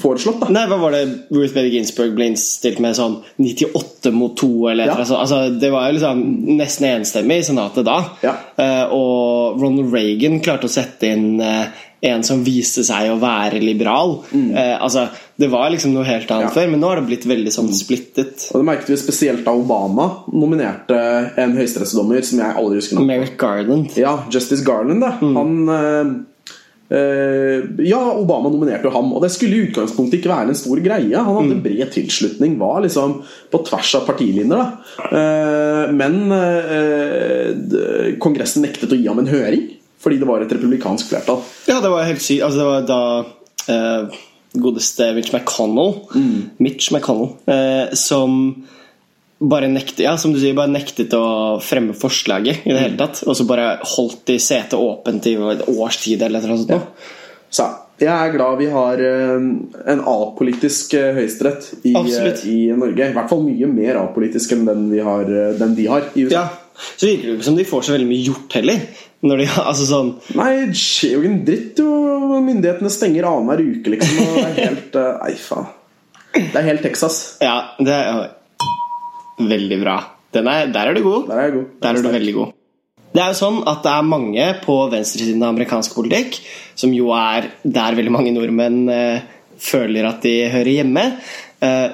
foreslått. 0.00 0.40
da 0.42 0.48
Nei, 0.52 0.64
hva 0.70 0.78
var 0.80 0.96
det 0.96 1.02
Ruth 1.30 1.54
Bader 1.54 1.70
Ginsburg 1.72 2.14
ble 2.16 2.26
innstilt 2.32 2.80
med 2.82 2.96
sånn 2.98 3.18
98 3.38 4.12
mot 4.16 4.34
2 4.40 4.50
eller 4.72 4.90
Ja. 4.90 4.96
eller? 4.98 5.14
Altså, 5.22 5.40
det 5.60 5.70
var 5.72 5.88
jo 5.88 5.98
liksom 5.98 6.24
nesten 6.58 6.88
enstemmig 6.90 7.38
i 7.42 7.46
senatet 7.50 7.86
da. 7.88 7.98
Ja. 8.24 8.34
Uh, 8.58 8.94
og 8.96 9.62
Ronald 9.62 9.94
Reagan 9.94 10.40
klarte 10.44 10.68
å 10.68 10.72
sette 10.72 11.12
inn 11.14 11.40
eh, 11.44 11.68
en 12.02 12.22
som 12.22 12.44
viste 12.44 12.84
seg 12.86 13.10
å 13.10 13.18
være 13.18 13.58
liberal. 13.60 14.20
Eh, 14.32 14.76
altså, 14.80 15.08
det 15.38 15.48
var 15.50 15.70
liksom 15.70 15.92
noe 15.94 16.04
helt 16.04 16.30
annet 16.30 16.48
Mm. 16.48 16.54
Ja. 16.54 16.60
før, 16.60 16.70
men 16.70 16.80
nå 16.80 16.86
har 16.88 16.96
det 17.00 17.06
blitt 17.08 17.26
veldig 17.26 17.52
sånn 17.52 17.72
splittet. 17.74 18.50
Og 18.54 18.60
det 18.60 18.66
merket 18.68 18.88
vi 18.92 18.96
spesielt 18.96 19.44
da 19.44 19.50
Obama 19.52 20.24
nominerte 20.32 20.98
en 21.36 21.56
høyesterettsdommer 21.56 22.22
som 22.24 22.38
jeg 22.38 22.54
aldri 22.56 22.76
husker 22.78 22.96
navnet 22.96 23.08
Merrick 23.18 23.36
Garland. 23.38 23.96
Ja, 23.96 24.16
Justice 24.30 24.64
Garland, 24.64 25.00
da. 25.00 25.12
Mm. 25.20 25.36
Han 25.36 25.68
eh, 25.68 26.96
eh, 26.96 27.62
Ja, 27.84 28.00
Obama 28.16 28.48
nominerte 28.50 28.84
jo 28.88 28.90
ham, 28.94 29.12
og 29.12 29.22
det 29.22 29.30
skulle 29.34 29.58
i 29.58 29.66
utgangspunktet 29.68 30.20
ikke 30.20 30.30
være 30.32 30.48
en 30.48 30.54
stor 30.54 30.76
greie. 30.80 31.14
Han 31.16 31.34
Mm. 31.34 31.50
hadde 31.50 31.62
bred 31.62 31.92
tilslutning, 31.92 32.58
var 32.58 32.80
liksom 32.82 33.22
på 33.52 33.64
tvers 33.66 33.94
av 33.96 34.06
partilinjer. 34.06 34.48
da 34.48 34.72
Eh, 35.12 35.92
Men 35.92 36.30
eh, 36.32 38.14
Kongressen 38.20 38.62
nektet 38.64 38.92
å 38.92 38.96
gi 38.98 39.06
ham 39.08 39.18
en 39.18 39.26
høring 39.26 39.68
fordi 39.98 40.18
det 40.20 40.26
var 40.28 40.40
et 40.44 40.52
republikansk 40.54 41.08
flertall. 41.10 41.40
Ja, 41.66 41.80
det 41.82 41.90
var 41.90 42.04
helt 42.06 42.22
sykt. 42.22 42.42
Altså, 42.46 42.58
det 42.58 42.66
var 42.68 42.86
da 42.86 43.00
uh, 43.68 44.18
godeste 44.58 45.12
Mitch 45.16 45.32
McConnell 45.34 45.94
Mm. 46.14 46.50
Mitch 46.58 46.92
McConnell 46.94 47.32
uh, 47.50 47.94
som 47.94 48.64
bare 49.38 49.68
nektet 49.70 50.00
Ja, 50.02 50.16
som 50.18 50.32
du 50.34 50.40
sier, 50.42 50.54
bare 50.58 50.70
nektet 50.72 51.12
å 51.14 51.60
fremme 51.62 51.94
forslaget 51.94 52.64
i 52.66 52.72
det 52.72 52.78
Mm. 52.78 52.82
hele 52.84 52.96
tatt. 52.98 53.20
Og 53.26 53.36
så 53.38 53.46
bare 53.46 53.78
holdt 53.96 54.24
de 54.26 54.38
setet 54.42 54.74
åpent 54.78 55.26
i 55.30 55.34
et 55.34 55.68
års 55.68 55.96
tid 56.02 56.22
eller 56.26 56.40
noe 56.42 56.58
sånt. 56.58 56.70
Ja. 56.70 56.80
Så 57.50 57.66
jeg 58.00 58.10
er 58.12 58.32
glad 58.34 58.58
vi 58.58 58.66
har 58.70 58.98
eh, 59.02 59.36
en 59.92 60.00
apolitisk 60.06 60.92
høyesterett 60.94 61.70
i, 61.84 61.92
i 61.94 62.58
Norge. 62.76 63.08
I 63.10 63.14
hvert 63.14 63.30
fall 63.30 63.40
mye 63.46 63.66
mer 63.70 63.96
apolitisk 64.02 64.52
enn 64.54 64.66
den, 64.68 64.84
vi 64.90 65.00
har, 65.06 65.24
den 65.58 65.74
de 65.74 65.86
har 65.90 66.02
i 66.14 66.26
USA. 66.26 66.34
Ja, 66.34 66.44
Så 66.78 67.08
virker 67.08 67.28
det 67.28 67.36
ikke 67.36 67.48
som 67.48 67.58
de 67.58 67.66
får 67.68 67.86
så 67.86 67.94
veldig 67.94 68.08
mye 68.08 68.26
gjort 68.28 68.58
heller. 68.58 68.82
Når 69.26 69.40
de, 69.42 69.46
altså 69.70 69.86
sånn 69.88 70.10
Nei, 70.38 70.50
det 70.70 70.78
skjer 70.78 71.16
jo 71.16 71.22
ikke 71.22 71.32
en 71.32 71.40
dritt. 71.48 71.80
Jo. 71.82 71.94
Myndighetene 72.38 72.92
stenger 72.94 73.26
annenhver 73.26 73.64
uke, 73.64 73.94
liksom. 73.96 74.20
Og 74.22 74.36
det 74.36 74.44
er 74.44 74.60
helt 74.60 75.00
eh, 75.00 75.16
Nei, 75.24 75.32
faen. 75.42 75.72
Det 76.38 76.60
er 76.60 76.68
helt 76.68 76.84
Texas. 76.84 77.16
Ja, 77.42 77.56
det 77.82 77.96
er 77.96 78.20
veldig 79.48 79.80
bra. 79.82 79.96
Den 80.36 80.50
er, 80.50 80.68
der 80.70 80.90
er 80.90 80.94
du 80.94 81.02
god. 81.02 81.26
Der 81.30 81.42
er 81.42 81.56
god. 81.56 81.66
Der 81.82 81.98
er 81.98 82.04
du 82.04 82.10
veldig 82.12 82.36
god. 82.36 82.54
Det 83.08 83.22
er 83.24 83.32
jo 83.32 83.38
sånn 83.38 83.62
at 83.66 83.80
det 83.82 83.90
er 83.90 84.06
mange 84.06 84.46
på 84.62 84.76
venstresiden 84.92 85.42
av 85.42 85.54
amerikansk 85.54 85.96
politikk, 85.96 86.38
som 86.78 86.92
jo 86.94 87.08
er 87.16 87.48
der 87.64 87.96
veldig 87.96 88.12
mange 88.14 88.34
nordmenn 88.36 88.82
eh, 88.92 89.24
føler 89.58 90.06
at 90.10 90.22
de 90.22 90.34
hører 90.52 90.74
hjemme, 90.76 91.04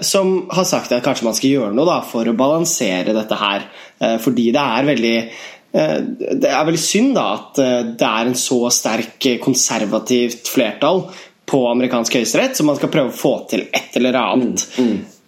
som 0.05 0.35
har 0.53 0.67
sagt 0.69 0.93
at 0.93 1.05
kanskje 1.05 1.25
man 1.25 1.37
skal 1.37 1.55
gjøre 1.55 1.77
noe 1.77 1.89
da, 1.89 2.01
for 2.05 2.29
å 2.29 2.37
balansere 2.37 3.15
dette 3.17 3.39
her. 3.41 3.69
Eh, 3.99 4.17
fordi 4.21 4.51
det 4.55 4.61
er 4.61 4.89
veldig 4.91 5.15
eh, 5.21 5.99
det 6.43 6.51
er 6.51 6.67
veldig 6.69 6.83
synd 6.83 7.15
da 7.17 7.27
at 7.39 7.63
eh, 7.63 7.81
det 7.97 8.11
er 8.11 8.31
en 8.31 8.39
så 8.39 8.61
sterk 8.75 9.31
eh, 9.31 9.41
konservativt 9.43 10.51
flertall 10.53 11.07
på 11.49 11.65
amerikansk 11.71 12.17
høyesterett, 12.19 12.57
så 12.57 12.65
man 12.67 12.79
skal 12.79 12.93
prøve 12.93 13.13
å 13.13 13.17
få 13.17 13.35
til 13.51 13.67
et 13.69 13.99
eller 14.01 14.17
annet. 14.21 14.65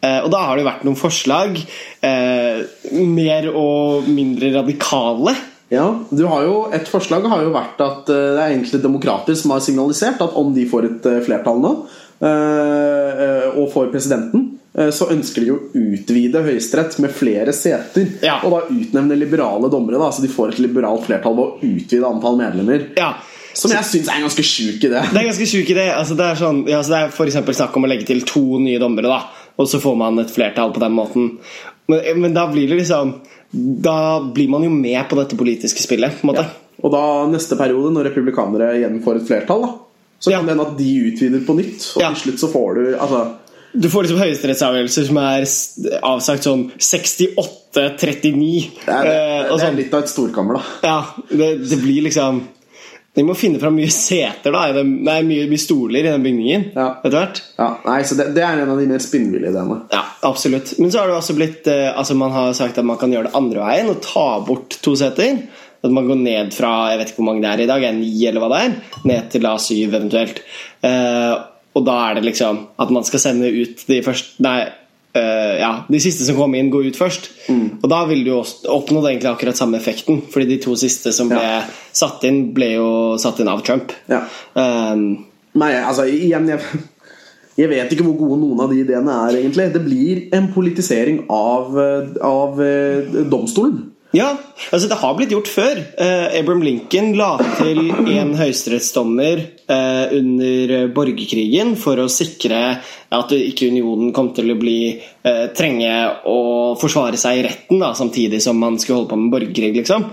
Eh, 0.04 0.20
og 0.22 0.30
da 0.32 0.46
har 0.46 0.56
det 0.56 0.64
jo 0.64 0.70
vært 0.70 0.86
noen 0.86 0.98
forslag, 1.00 1.60
eh, 2.04 2.64
mer 2.92 3.50
og 3.52 4.08
mindre 4.08 4.52
radikale. 4.56 5.36
Ja, 5.72 5.86
du 6.14 6.22
har 6.30 6.44
jo, 6.46 6.68
Et 6.72 6.86
forslag 6.86 7.24
har 7.26 7.42
jo 7.42 7.54
vært 7.54 7.80
at 7.82 8.10
eh, 8.12 8.32
det 8.36 8.42
er 8.42 8.52
egentlig 8.54 8.82
demokrater 8.84 9.34
som 9.34 9.50
har 9.50 9.64
signalisert 9.64 10.22
at 10.22 10.36
om 10.38 10.52
de 10.54 10.66
får 10.70 10.90
et 10.90 11.08
eh, 11.10 11.22
flertall 11.26 11.58
nå, 11.62 11.72
eh, 11.74 11.82
eh, 11.82 12.05
og 12.20 13.72
får 13.72 13.90
presidenten, 13.92 14.58
eh, 14.78 14.90
så 14.94 15.10
ønsker 15.12 15.44
de 15.44 15.52
å 15.52 15.58
utvide 15.76 16.42
Høyesterett 16.46 16.98
med 17.04 17.14
flere 17.14 17.52
seter. 17.56 18.08
Ja. 18.24 18.38
Og 18.44 18.54
da 18.54 18.62
utnevne 18.72 19.18
liberale 19.18 19.70
dommere, 19.72 20.00
da, 20.00 20.10
så 20.12 20.24
de 20.24 20.32
får 20.32 20.54
et 20.54 20.64
liberalt 20.64 21.06
flertall 21.08 21.36
ved 21.36 21.46
å 21.46 21.72
utvide 21.76 22.08
antall 22.08 22.38
medlemmer. 22.40 22.90
Ja, 22.98 23.14
Som 23.56 23.72
jeg 23.72 23.88
syns 23.88 24.08
er 24.12 24.18
en 24.18 24.26
ganske 24.26 24.44
sjuk 24.44 24.82
idé. 24.84 25.00
Det 25.00 25.16
er 25.16 25.30
ganske 25.30 25.46
sjuk 25.48 25.70
idé. 25.72 25.86
Altså, 25.88 26.16
det 26.18 26.26
er, 26.26 26.36
sånn, 26.36 26.58
ja, 26.68 26.82
så 26.84 26.92
det 26.92 26.98
er 27.06 27.14
for 27.16 27.30
snakk 27.56 27.78
om 27.78 27.86
å 27.86 27.88
legge 27.88 28.04
til 28.10 28.20
to 28.28 28.58
nye 28.60 28.80
dommere, 28.82 29.08
da, 29.08 29.22
og 29.56 29.70
så 29.70 29.80
får 29.80 29.96
man 29.96 30.20
et 30.20 30.32
flertall 30.32 30.74
på 30.76 30.82
den 30.82 30.92
måten. 30.92 31.30
Men, 31.88 32.20
men 32.20 32.34
da 32.36 32.48
blir 32.50 32.66
det 32.68 32.80
liksom 32.80 33.12
Da 33.86 34.18
blir 34.34 34.48
man 34.50 34.64
jo 34.66 34.70
med 34.74 35.04
på 35.08 35.16
dette 35.16 35.36
politiske 35.38 35.80
spillet. 35.80 36.18
på 36.20 36.26
en 36.26 36.32
måte. 36.34 36.44
Og 36.82 36.92
da 36.92 37.02
neste 37.30 37.56
periode, 37.56 37.92
når 37.94 38.10
republikanere 38.10 38.74
igjen 38.76 38.98
får 39.04 39.20
et 39.20 39.28
flertall, 39.30 39.62
da, 39.64 39.70
så 40.20 40.30
Ja. 40.30 40.38
kan 40.38 40.46
det 40.46 40.56
hende 40.56 40.66
at 40.70 40.76
de 40.78 40.90
utvider 41.12 41.40
på 41.46 41.56
nytt. 41.58 41.92
Og 41.96 42.02
Ja. 42.02 42.12
til 42.14 42.22
slutt 42.32 42.40
så 42.40 42.48
får 42.52 42.74
du 42.74 42.96
altså, 42.98 43.24
Du 43.78 43.88
får 43.92 44.02
liksom 44.06 44.18
høyesterettsavgjørelser 44.22 45.06
som 45.06 45.16
er 45.18 45.44
avsagt 46.02 46.42
sånn 46.46 46.70
68-39. 46.78 48.70
det, 48.86 48.92
er, 48.92 49.04
det, 49.04 49.50
og 49.50 49.58
det 49.58 49.64
er 49.64 49.70
sånn. 49.70 49.76
litt 49.76 49.94
av 49.94 50.02
et 50.04 50.08
storkammer, 50.12 50.54
da. 50.54 50.62
Ja, 50.86 50.98
det, 51.30 51.48
det 51.68 51.78
blir 51.82 52.02
liksom 52.08 52.42
De 53.16 53.22
må 53.24 53.32
finne 53.34 53.56
fram 53.58 53.72
mye 53.78 53.88
seter, 53.88 54.52
da. 54.52 54.66
Det 54.76 54.82
er 54.82 55.22
mye, 55.24 55.46
mye 55.48 55.58
stoler 55.60 56.00
i 56.00 56.08
den 56.10 56.22
bygningen 56.24 56.66
Ja. 56.74 56.88
etter 57.02 57.14
hvert. 57.16 57.38
Ja, 57.58 57.68
nei, 57.86 58.02
så 58.04 58.14
det, 58.18 58.26
det 58.36 58.42
er 58.44 58.58
en 58.60 58.68
av 58.74 58.76
de 58.78 58.84
mer 58.90 58.98
spinnville 59.00 59.48
ideene. 59.48 59.78
Ja, 59.90 60.02
absolutt. 60.28 60.74
Men 60.78 60.90
så 60.92 60.98
har 61.00 61.08
det 61.08 61.16
også 61.16 61.34
blitt 61.38 61.66
eh, 61.72 61.94
Altså 61.96 62.14
Man 62.14 62.30
har 62.34 62.52
sagt 62.52 62.76
at 62.76 62.84
man 62.84 62.98
kan 63.00 63.10
gjøre 63.14 63.30
det 63.30 63.34
andre 63.38 63.64
veien 63.64 63.88
og 63.88 64.02
ta 64.04 64.26
bort 64.44 64.76
to 64.84 64.92
seter. 65.00 65.38
At 65.84 65.92
man 65.92 66.06
går 66.08 66.18
ned 66.22 66.54
fra 66.56 66.70
jeg 66.92 66.98
vet 66.98 67.10
ikke 67.12 67.20
hvor 67.20 67.28
mange 67.28 67.44
det 67.44 67.50
er 67.52 67.60
i 67.62 67.68
dag, 67.68 67.84
er 67.84 67.94
ni 67.94 68.14
eller 68.26 68.42
hva 68.42 68.48
det 68.54 68.62
er, 68.64 68.80
ned 69.06 69.28
til 69.30 69.44
da 69.44 69.52
syv 69.60 69.92
eventuelt. 69.94 70.40
Uh, 70.82 71.36
og 71.76 71.84
da 71.84 71.94
er 72.08 72.16
det 72.18 72.24
liksom 72.30 72.62
at 72.80 72.90
man 72.94 73.04
skal 73.04 73.20
sende 73.22 73.50
ut 73.52 73.82
de 73.86 74.00
første 74.02 74.42
Nei, 74.46 74.56
uh, 75.18 75.54
ja, 75.60 75.70
de 75.92 76.00
siste 76.00 76.24
som 76.24 76.38
kom 76.40 76.56
inn, 76.56 76.70
går 76.72 76.88
ut 76.88 76.98
først. 76.98 77.28
Og 77.52 77.86
da 77.92 78.02
vil 78.08 78.24
du 78.26 78.32
også 78.38 78.72
oppnådd 78.72 79.10
egentlig 79.10 79.30
akkurat 79.30 79.60
samme 79.60 79.78
effekten, 79.78 80.22
fordi 80.32 80.48
de 80.54 80.58
to 80.64 80.74
siste 80.80 81.12
som 81.14 81.30
ble 81.30 81.40
Ja. 81.44 81.62
satt 81.92 82.24
inn, 82.28 82.52
ble 82.56 82.72
jo 82.74 82.90
satt 83.20 83.40
inn 83.44 83.52
av 83.52 83.62
Trump. 83.64 83.92
Ja. 84.12 84.24
Um, 84.56 85.26
Nei, 85.56 85.70
altså, 85.80 86.04
igjen 86.08 86.48
jeg, 86.50 86.60
jeg 87.56 87.68
vet 87.70 87.92
ikke 87.92 88.04
hvor 88.04 88.18
gode 88.18 88.40
noen 88.42 88.60
av 88.60 88.72
de 88.72 88.82
ideene 88.82 89.14
er, 89.28 89.38
egentlig. 89.40 89.70
Det 89.72 89.84
blir 89.84 90.24
en 90.36 90.50
politisering 90.52 91.22
av, 91.32 91.78
av 92.20 92.60
domstolen. 93.32 93.92
Ja, 94.16 94.30
altså 94.72 94.88
det 94.88 94.96
har 95.00 95.16
blitt 95.18 95.32
gjort 95.34 95.48
før. 95.50 95.80
Eh, 96.00 96.38
Abraham 96.38 96.62
Lincoln 96.64 97.10
la 97.18 97.34
til 97.58 97.90
en 98.14 98.30
høyesterettsdommer 98.38 99.42
eh, 99.42 100.14
under 100.16 100.72
borgerkrigen 100.96 101.74
for 101.80 102.00
å 102.00 102.06
sikre 102.12 102.60
at 103.16 103.34
ikke 103.36 103.68
unionen 103.72 104.14
kom 104.16 104.30
til 104.36 104.54
å 104.54 104.58
bli 104.58 104.78
eh, 104.94 105.42
trenge 105.56 105.92
å 106.32 106.38
forsvare 106.80 107.20
seg 107.20 107.40
i 107.40 107.44
retten, 107.46 107.82
da, 107.82 107.92
samtidig 107.98 108.40
som 108.44 108.58
man 108.62 108.80
skulle 108.80 109.02
holde 109.02 109.12
på 109.12 109.20
med 109.20 109.34
borgerkrig. 109.34 109.74
liksom. 109.82 110.08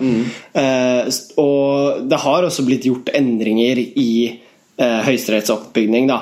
Eh, 0.51 1.07
og 1.41 2.03
det 2.09 2.21
har 2.25 2.49
også 2.49 2.67
blitt 2.67 2.89
gjort 2.89 3.13
endringer 3.15 3.79
i 3.79 4.11
eh, 4.27 4.99
høyesterettsoppbygning 5.07 6.11
da, 6.11 6.19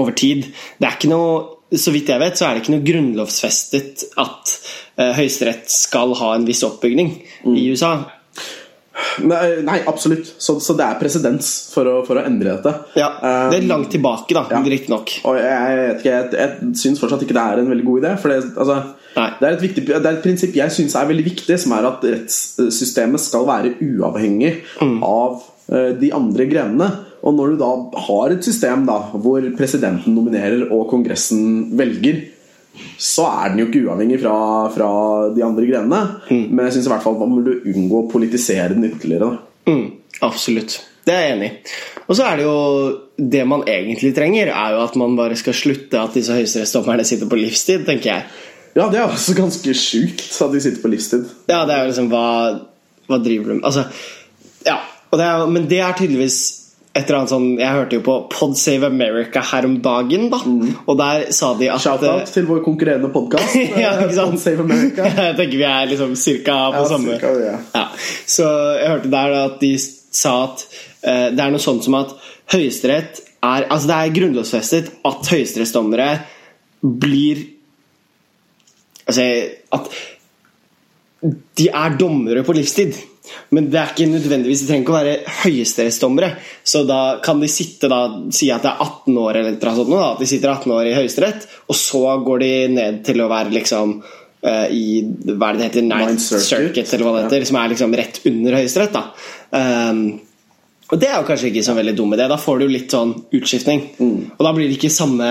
over 0.00 0.16
tid. 0.16 0.48
Det 0.78 0.88
er 0.88 0.98
ikke 0.98 1.12
noe 1.12 1.76
så 1.76 1.92
vidt 1.92 2.08
jeg 2.08 2.20
vet, 2.22 2.38
så 2.38 2.46
er 2.46 2.56
det 2.56 2.62
ikke 2.62 2.78
noe 2.78 2.86
grunnlovsfestet 2.86 4.06
at 4.22 4.52
Høyesterett 4.98 5.70
skal 5.70 6.14
ha 6.18 6.34
en 6.34 6.46
viss 6.48 6.64
oppbygning 6.66 7.12
i 7.54 7.68
USA. 7.70 7.92
Nei, 9.22 9.60
nei 9.62 9.76
absolutt. 9.86 10.26
Så, 10.42 10.56
så 10.62 10.74
det 10.78 10.84
er 10.86 10.98
presedens 10.98 11.48
for, 11.72 11.86
for 12.06 12.18
å 12.18 12.24
endre 12.26 12.56
dette. 12.56 12.72
Ja, 12.98 13.08
Det 13.50 13.60
er 13.60 13.66
Um, 13.66 13.68
langt 13.70 13.90
tilbake, 13.94 14.34
da, 14.34 14.42
ja. 14.50 14.60
riktignok. 14.62 15.12
Og 15.28 15.38
jeg, 15.38 15.50
jeg, 15.78 15.98
jeg, 16.06 16.30
jeg 16.38 16.72
syns 16.82 17.02
fortsatt 17.02 17.22
ikke 17.26 17.36
det 17.36 17.44
er 17.44 17.62
en 17.62 17.70
veldig 17.70 17.86
god 17.86 18.00
idé. 18.02 18.14
For 18.22 18.32
det, 18.34 18.38
altså, 18.58 18.78
det, 19.14 19.46
er 19.48 19.52
et 19.56 19.62
viktig, 19.62 19.84
det 19.88 19.98
er 20.00 20.10
et 20.16 20.24
prinsipp 20.24 20.58
jeg 20.58 20.74
syns 20.74 20.96
er 20.98 21.10
veldig 21.10 21.26
viktig, 21.28 21.58
som 21.62 21.76
er 21.78 21.88
at 21.92 22.06
rettssystemet 22.14 23.22
skal 23.22 23.46
være 23.48 23.76
uavhengig 23.86 24.52
Mm. 24.82 24.98
av 25.06 25.44
eh, 25.74 25.92
de 25.98 26.10
andre 26.14 26.46
grenene. 26.50 26.88
Og 27.26 27.34
når 27.34 27.54
du 27.54 27.62
da 27.62 27.70
har 28.08 28.34
et 28.34 28.44
system 28.46 28.84
da, 28.86 28.98
hvor 29.14 29.42
presidenten 29.58 30.14
nominerer 30.14 30.68
og 30.74 30.86
Kongressen 30.90 31.70
velger, 31.78 32.20
så 32.98 33.26
er 33.30 33.52
den 33.52 33.62
jo 33.62 33.68
ikke 33.68 33.84
uavhengig 33.86 34.20
fra, 34.22 34.36
fra 34.74 34.90
de 35.34 35.44
andre 35.46 35.66
grenene. 35.68 36.00
Mm. 36.28 36.44
Men 36.50 36.66
jeg 36.66 36.76
syns 36.76 36.88
i 36.88 36.92
hvert 36.94 37.04
fall 37.04 37.18
man 37.20 37.36
burde 37.38 37.60
unngå 37.70 38.02
å 38.02 38.10
politisere 38.10 38.74
den 38.74 38.88
ytterligere. 38.90 39.32
Mm, 39.68 39.86
absolutt. 40.26 40.80
Det 41.06 41.14
er 41.14 41.24
jeg 41.24 41.36
enig 41.36 41.48
i. 41.48 41.76
Og 42.08 42.16
så 42.16 42.24
er 42.24 42.38
det 42.38 42.44
jo 42.46 42.58
Det 43.18 43.42
man 43.48 43.64
egentlig 43.68 44.12
trenger, 44.16 44.52
er 44.52 44.74
jo 44.76 44.82
at 44.84 44.94
man 45.00 45.16
bare 45.18 45.36
skal 45.36 45.56
slutte 45.56 45.98
at 45.98 46.14
disse 46.14 46.34
høyesterettsdommerne 46.36 47.06
sitter 47.06 47.26
på 47.30 47.38
livstid, 47.40 47.82
tenker 47.88 48.12
jeg. 48.12 48.28
Ja, 48.76 48.86
det 48.92 49.00
er 49.00 49.08
også 49.08 49.34
ganske 49.34 49.74
sjukt 49.74 50.22
at 50.44 50.52
de 50.54 50.60
sitter 50.62 50.84
på 50.84 50.92
livstid. 50.92 51.24
Ja, 51.50 51.64
det 51.66 51.74
er 51.74 51.82
jo 51.82 51.90
liksom 51.90 52.10
Hva, 52.12 52.28
hva 53.10 53.18
driver 53.24 53.50
du 53.50 53.56
med? 53.56 53.64
Altså, 53.66 53.88
ja. 54.66 54.78
Og 55.10 55.18
det 55.18 55.26
er, 55.26 55.50
men 55.50 55.66
det 55.66 55.80
er 55.82 55.96
tydeligvis 55.98 56.38
et 56.98 57.06
eller 57.06 57.20
annet 57.20 57.32
sånn 57.32 57.46
Jeg 57.60 57.74
hørte 57.76 57.98
jo 57.98 58.02
på 58.06 58.14
Pod 58.32 58.56
Save 58.58 58.88
America 58.88 59.42
her 59.52 59.68
om 59.68 59.76
dagen, 59.84 60.26
da. 60.32 60.40
Og 60.84 60.98
der 60.98 61.28
sa 61.36 61.52
de 61.58 61.70
at 61.72 61.84
Shout-out 61.84 62.32
til 62.34 62.48
vår 62.48 62.62
konkurrerende 62.66 63.10
podkast. 63.14 63.54
ja, 63.84 63.94
Pod? 64.02 64.34
Save 64.42 64.64
America. 64.66 65.06
jeg 65.28 65.36
tenker 65.38 65.54
vi 65.60 65.68
er 65.68 65.92
liksom 65.92 66.16
cirka 66.18 66.58
på 66.74 66.82
Ja, 66.82 66.90
samme 66.90 67.14
cirka, 67.14 67.32
ja. 67.44 67.54
Ja. 67.76 67.86
Så 68.26 68.48
jeg 68.80 68.92
hørte 68.94 69.12
der 69.14 69.36
da 69.36 69.44
at 69.52 69.62
de 69.62 69.72
sa 69.78 70.34
at 70.48 70.66
uh, 70.66 71.28
det 71.36 71.44
er 71.44 71.54
noe 71.54 71.62
sånt 71.62 71.86
som 71.86 71.98
at 72.00 72.16
Høyesterett 72.48 73.22
er 73.44 73.68
Altså 73.68 73.90
det 73.90 73.96
er 73.96 74.14
grunnlovsfestet 74.16 74.92
at 75.06 75.28
høyesterettsdommere 75.30 76.08
blir 76.82 77.44
Altså 79.08 79.26
at 79.74 79.92
de 81.58 81.66
er 81.66 81.96
dommere 81.98 82.44
på 82.46 82.54
livstid. 82.54 82.94
Men 83.54 83.70
det 83.72 83.80
er 83.80 83.92
ikke 83.92 84.10
nødvendigvis 84.10 84.62
De 84.62 84.68
trenger 84.68 84.84
ikke 84.84 84.94
å 84.94 84.98
være 84.98 85.34
høyesterettsdommere. 85.42 86.30
Så 86.66 86.84
da 86.88 87.00
kan 87.24 87.42
de 87.42 87.50
sitte 87.52 87.90
da 87.90 88.02
si 88.34 88.50
at 88.54 88.64
det 88.66 88.72
er 88.72 88.84
18 88.84 89.18
år, 89.24 89.40
eller 89.40 89.58
noe 89.58 89.74
sånt, 89.80 89.92
da, 89.92 90.06
at 90.12 90.22
de 90.22 90.30
sitter 90.30 90.52
18 90.54 90.76
år 90.78 90.90
i 90.90 90.94
Høyesterett, 90.98 91.48
og 91.68 91.78
så 91.78 92.04
går 92.24 92.44
de 92.44 92.52
ned 92.76 93.02
til 93.08 93.24
å 93.24 93.28
være 93.32 93.54
liksom 93.56 93.98
uh, 94.00 94.66
i 94.70 95.02
hva 95.34 95.50
er 95.50 95.58
det 95.58 95.60
det 95.60 95.68
heter? 95.68 95.86
Ninth 95.90 96.24
Circuit. 96.24 96.48
Circuit, 96.48 96.94
eller 96.94 97.08
hva 97.08 97.16
det 97.18 97.26
heter. 97.26 97.46
Som 97.50 97.60
er 97.60 97.74
liksom 97.74 97.98
rett 98.02 98.22
under 98.30 98.58
Høyesterett. 98.60 98.98
da. 98.98 99.04
Um, 99.52 100.02
og 100.88 101.00
det 101.00 101.08
er 101.10 101.18
jo 101.18 101.26
kanskje 101.28 101.50
ikke 101.50 101.64
så 101.66 101.74
veldig 101.76 101.92
dum 101.96 102.14
idé. 102.16 102.28
Da 102.30 102.38
får 102.40 102.62
du 102.62 102.70
litt 102.72 102.94
sånn 102.94 103.12
utskiftning. 103.36 103.82
Mm. 103.98 104.20
Og 104.38 104.46
da 104.46 104.52
blir 104.56 104.70
det 104.70 104.78
ikke 104.78 104.92
samme 104.92 105.26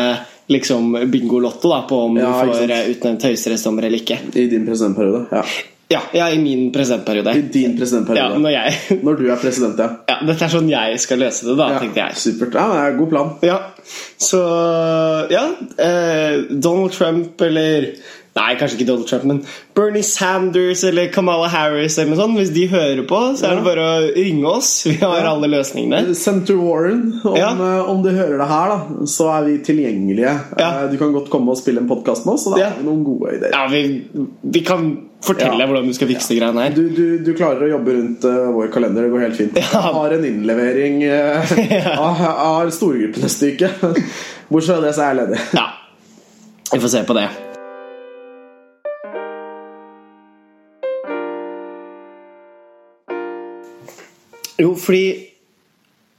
liksom 0.54 0.94
bingolotto 1.12 1.72
på 1.90 2.04
om 2.06 2.20
Ja, 2.20 2.30
du 2.46 2.54
får 2.54 2.72
eh, 2.72 2.92
utnevnt 2.94 3.26
høyesterettsdommer 3.28 3.88
eller 3.88 4.04
ikke. 4.04 4.20
I 4.38 4.46
din 4.52 4.68
presidentperiode. 4.68 5.26
Ja. 5.34 5.42
Ja, 5.90 6.02
ja, 6.12 6.26
i 6.30 6.38
min 6.38 6.72
presidentperiode. 6.76 7.32
I 7.38 7.42
din 7.42 7.72
Ja, 7.72 7.78
presidentperiode. 7.80 8.40
når 8.44 8.50
jeg 8.52 9.00
Når 9.08 9.16
du 9.22 9.30
er 9.32 9.38
president, 9.40 9.78
ja. 9.80 9.88
Ja, 10.10 10.18
Dette 10.28 10.44
er 10.46 10.52
sånn 10.52 10.68
jeg 10.70 11.00
skal 11.00 11.20
løse 11.24 11.48
det, 11.48 11.56
da, 11.58 11.70
ja. 11.72 11.80
tenkte 11.80 12.02
jeg. 12.04 12.16
Supert. 12.20 12.54
Ja, 12.60 12.68
det 12.74 12.82
er 12.84 12.92
en 12.92 12.98
god 13.00 13.10
plan. 13.14 13.34
Ja, 13.42 13.58
Så 14.20 14.42
ja 15.32 15.46
eh, 15.80 16.42
Donald 16.52 16.92
Trump 16.92 17.42
eller 17.42 17.92
Nei, 18.38 18.52
kanskje 18.54 18.76
ikke 18.78 18.86
Donald 18.92 19.08
Trump, 19.10 19.24
men 19.26 19.40
Bernie 19.74 20.04
Sanders 20.06 20.84
eller 20.86 21.08
Kamala 21.10 21.48
Harris 21.50 21.96
eller 21.98 22.12
noe 22.12 22.20
sånt. 22.20 22.36
Hvis 22.38 22.52
de 22.54 22.68
hører 22.70 23.02
på, 23.10 23.22
så 23.40 23.48
er 23.50 23.56
det 23.58 23.64
bare 23.66 23.86
å 23.96 24.12
ringe 24.14 24.46
oss. 24.52 24.84
Vi 24.86 24.94
har 25.02 25.24
Ja. 25.24 25.32
alle 25.32 25.48
løsningene. 25.50 26.14
Center 26.14 26.54
Warren, 26.62 27.16
om, 27.26 27.34
Ja. 27.36 27.50
eh, 27.56 27.90
om 27.90 28.04
du 28.04 28.12
hører 28.12 28.38
det 28.38 28.48
her, 28.48 28.70
da, 28.76 29.06
så 29.10 29.32
er 29.40 29.44
vi 29.48 29.58
tilgjengelige. 29.66 30.36
Ja. 30.60 30.84
Eh, 30.84 30.92
Du 30.92 30.98
kan 31.02 31.14
godt 31.18 31.32
komme 31.34 31.50
og 31.50 31.58
spille 31.58 31.80
en 31.82 31.90
podkast 31.90 32.28
med 32.28 32.36
oss, 32.36 32.46
og 32.46 32.54
da 32.54 32.62
Ja. 32.62 32.70
har 32.70 32.78
vi 32.78 32.86
noen 32.86 33.04
gode 33.04 33.34
ideer. 33.40 33.50
Ja, 33.58 33.68
vi, 33.68 34.06
vi 34.44 34.60
kan 34.60 35.07
fortelle 35.26 35.60
Ja. 35.60 35.66
hvordan 35.66 35.88
du 35.88 35.94
skal 35.98 36.12
fikse 36.12 36.36
ja. 36.36 36.40
greiene 36.40 36.68
her. 36.68 36.76
Du, 36.76 36.90
du, 36.94 37.18
du 37.26 37.34
klarer 37.38 37.66
å 37.68 37.72
jobbe 37.78 37.96
rundt 37.98 38.28
uh, 38.28 38.52
vår 38.56 38.70
kalender. 38.74 39.08
Det 39.08 39.14
går 39.16 39.26
helt 39.26 39.40
fint. 39.40 39.58
Ja. 39.58 39.82
Har 39.98 40.14
en 40.18 40.26
innlevering 40.26 41.02
uh, 41.08 41.90
av, 41.98 42.22
av 42.38 42.72
storgruppe 42.76 43.24
neste 43.24 43.54
uke. 43.56 43.72
Bortsett 44.52 44.78
fra 44.78 44.82
det, 44.86 44.94
så 44.96 45.04
er 45.04 45.14
jeg 45.14 45.22
ledig. 45.24 45.44
Ja, 45.58 45.68
vi 46.74 46.80
får 46.84 46.94
se 46.94 47.04
på 47.08 47.18
det. 47.18 47.28
Jo, 54.58 54.72
fordi 54.74 55.37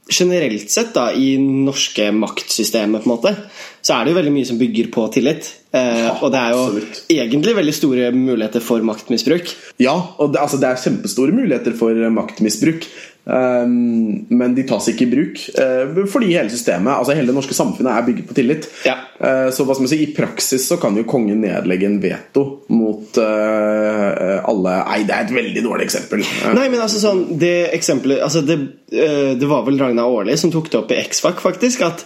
generelt 0.09 0.71
sett 0.71 0.93
da, 0.95 1.09
i 1.13 1.35
norske 1.39 2.09
maktsystemet 2.15 3.03
på 3.03 3.09
en 3.09 3.13
måte, 3.13 3.33
så 3.81 3.95
er 3.95 4.05
det 4.05 4.13
jo 4.13 4.19
veldig 4.19 4.33
mye 4.35 4.49
som 4.49 4.59
bygger 4.59 4.89
på 4.93 5.05
tillit. 5.13 5.51
Eh, 5.69 6.07
og 6.19 6.31
det 6.33 6.41
er 6.41 6.55
jo 6.55 6.63
absolutt. 6.65 7.01
egentlig 7.13 7.55
veldig 7.59 7.75
store 7.77 8.09
muligheter 8.15 8.63
for 8.65 8.85
maktmisbruk. 8.85 9.53
Ja, 9.81 9.95
og 10.17 10.33
det, 10.33 10.41
altså, 10.41 10.59
det 10.61 10.69
er 10.69 10.81
kjempestore 10.83 11.35
muligheter 11.35 11.77
for 11.77 12.09
maktmisbruk. 12.15 12.89
Um, 13.29 14.25
men 14.33 14.55
de 14.57 14.63
tas 14.65 14.87
ikke 14.89 15.03
i 15.05 15.09
bruk 15.11 15.41
eh, 15.61 15.91
fordi 16.09 16.31
hele 16.31 16.49
systemet, 16.49 16.95
altså 16.95 17.13
hele 17.13 17.29
det 17.29 17.35
norske 17.35 17.53
samfunnet 17.53 17.91
er 17.91 18.05
bygget 18.07 18.29
på 18.29 18.37
tillit. 18.37 18.69
Ja. 18.87 18.95
Eh, 19.19 19.49
så 19.53 19.65
hva 19.67 19.75
skal 19.75 19.85
man 19.85 19.91
si, 19.91 19.99
i 20.01 20.13
praksis 20.15 20.65
så 20.65 20.79
kan 20.81 20.97
jo 20.97 21.05
kongen 21.09 21.43
nedlegge 21.43 21.85
en 21.85 21.99
veto 22.01 22.45
mot 22.73 23.19
eh, 23.21 24.39
alle 24.39 24.77
Nei, 24.89 25.03
det 25.05 25.15
er 25.15 25.27
et 25.27 25.35
veldig 25.35 25.65
dårlig 25.67 25.85
eksempel. 25.85 26.23
Nei, 26.55 26.65
men 26.71 26.81
altså 26.81 27.01
sånn 27.01 27.21
Det 27.41 27.69
eksempelet 27.75 28.23
altså 28.25 28.41
det, 28.45 28.57
det 28.89 29.49
var 29.49 29.67
vel 29.67 29.77
Ragna 29.81 30.07
Aarli 30.07 30.37
som 30.39 30.53
tok 30.53 30.71
det 30.71 30.79
opp 30.79 30.93
i 30.95 30.99
X-Fac, 31.03 31.43
faktisk. 31.43 31.85
At 31.85 32.05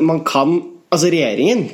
man 0.00 0.24
kan 0.26 0.60
Altså, 0.88 1.10
regjeringen 1.12 1.66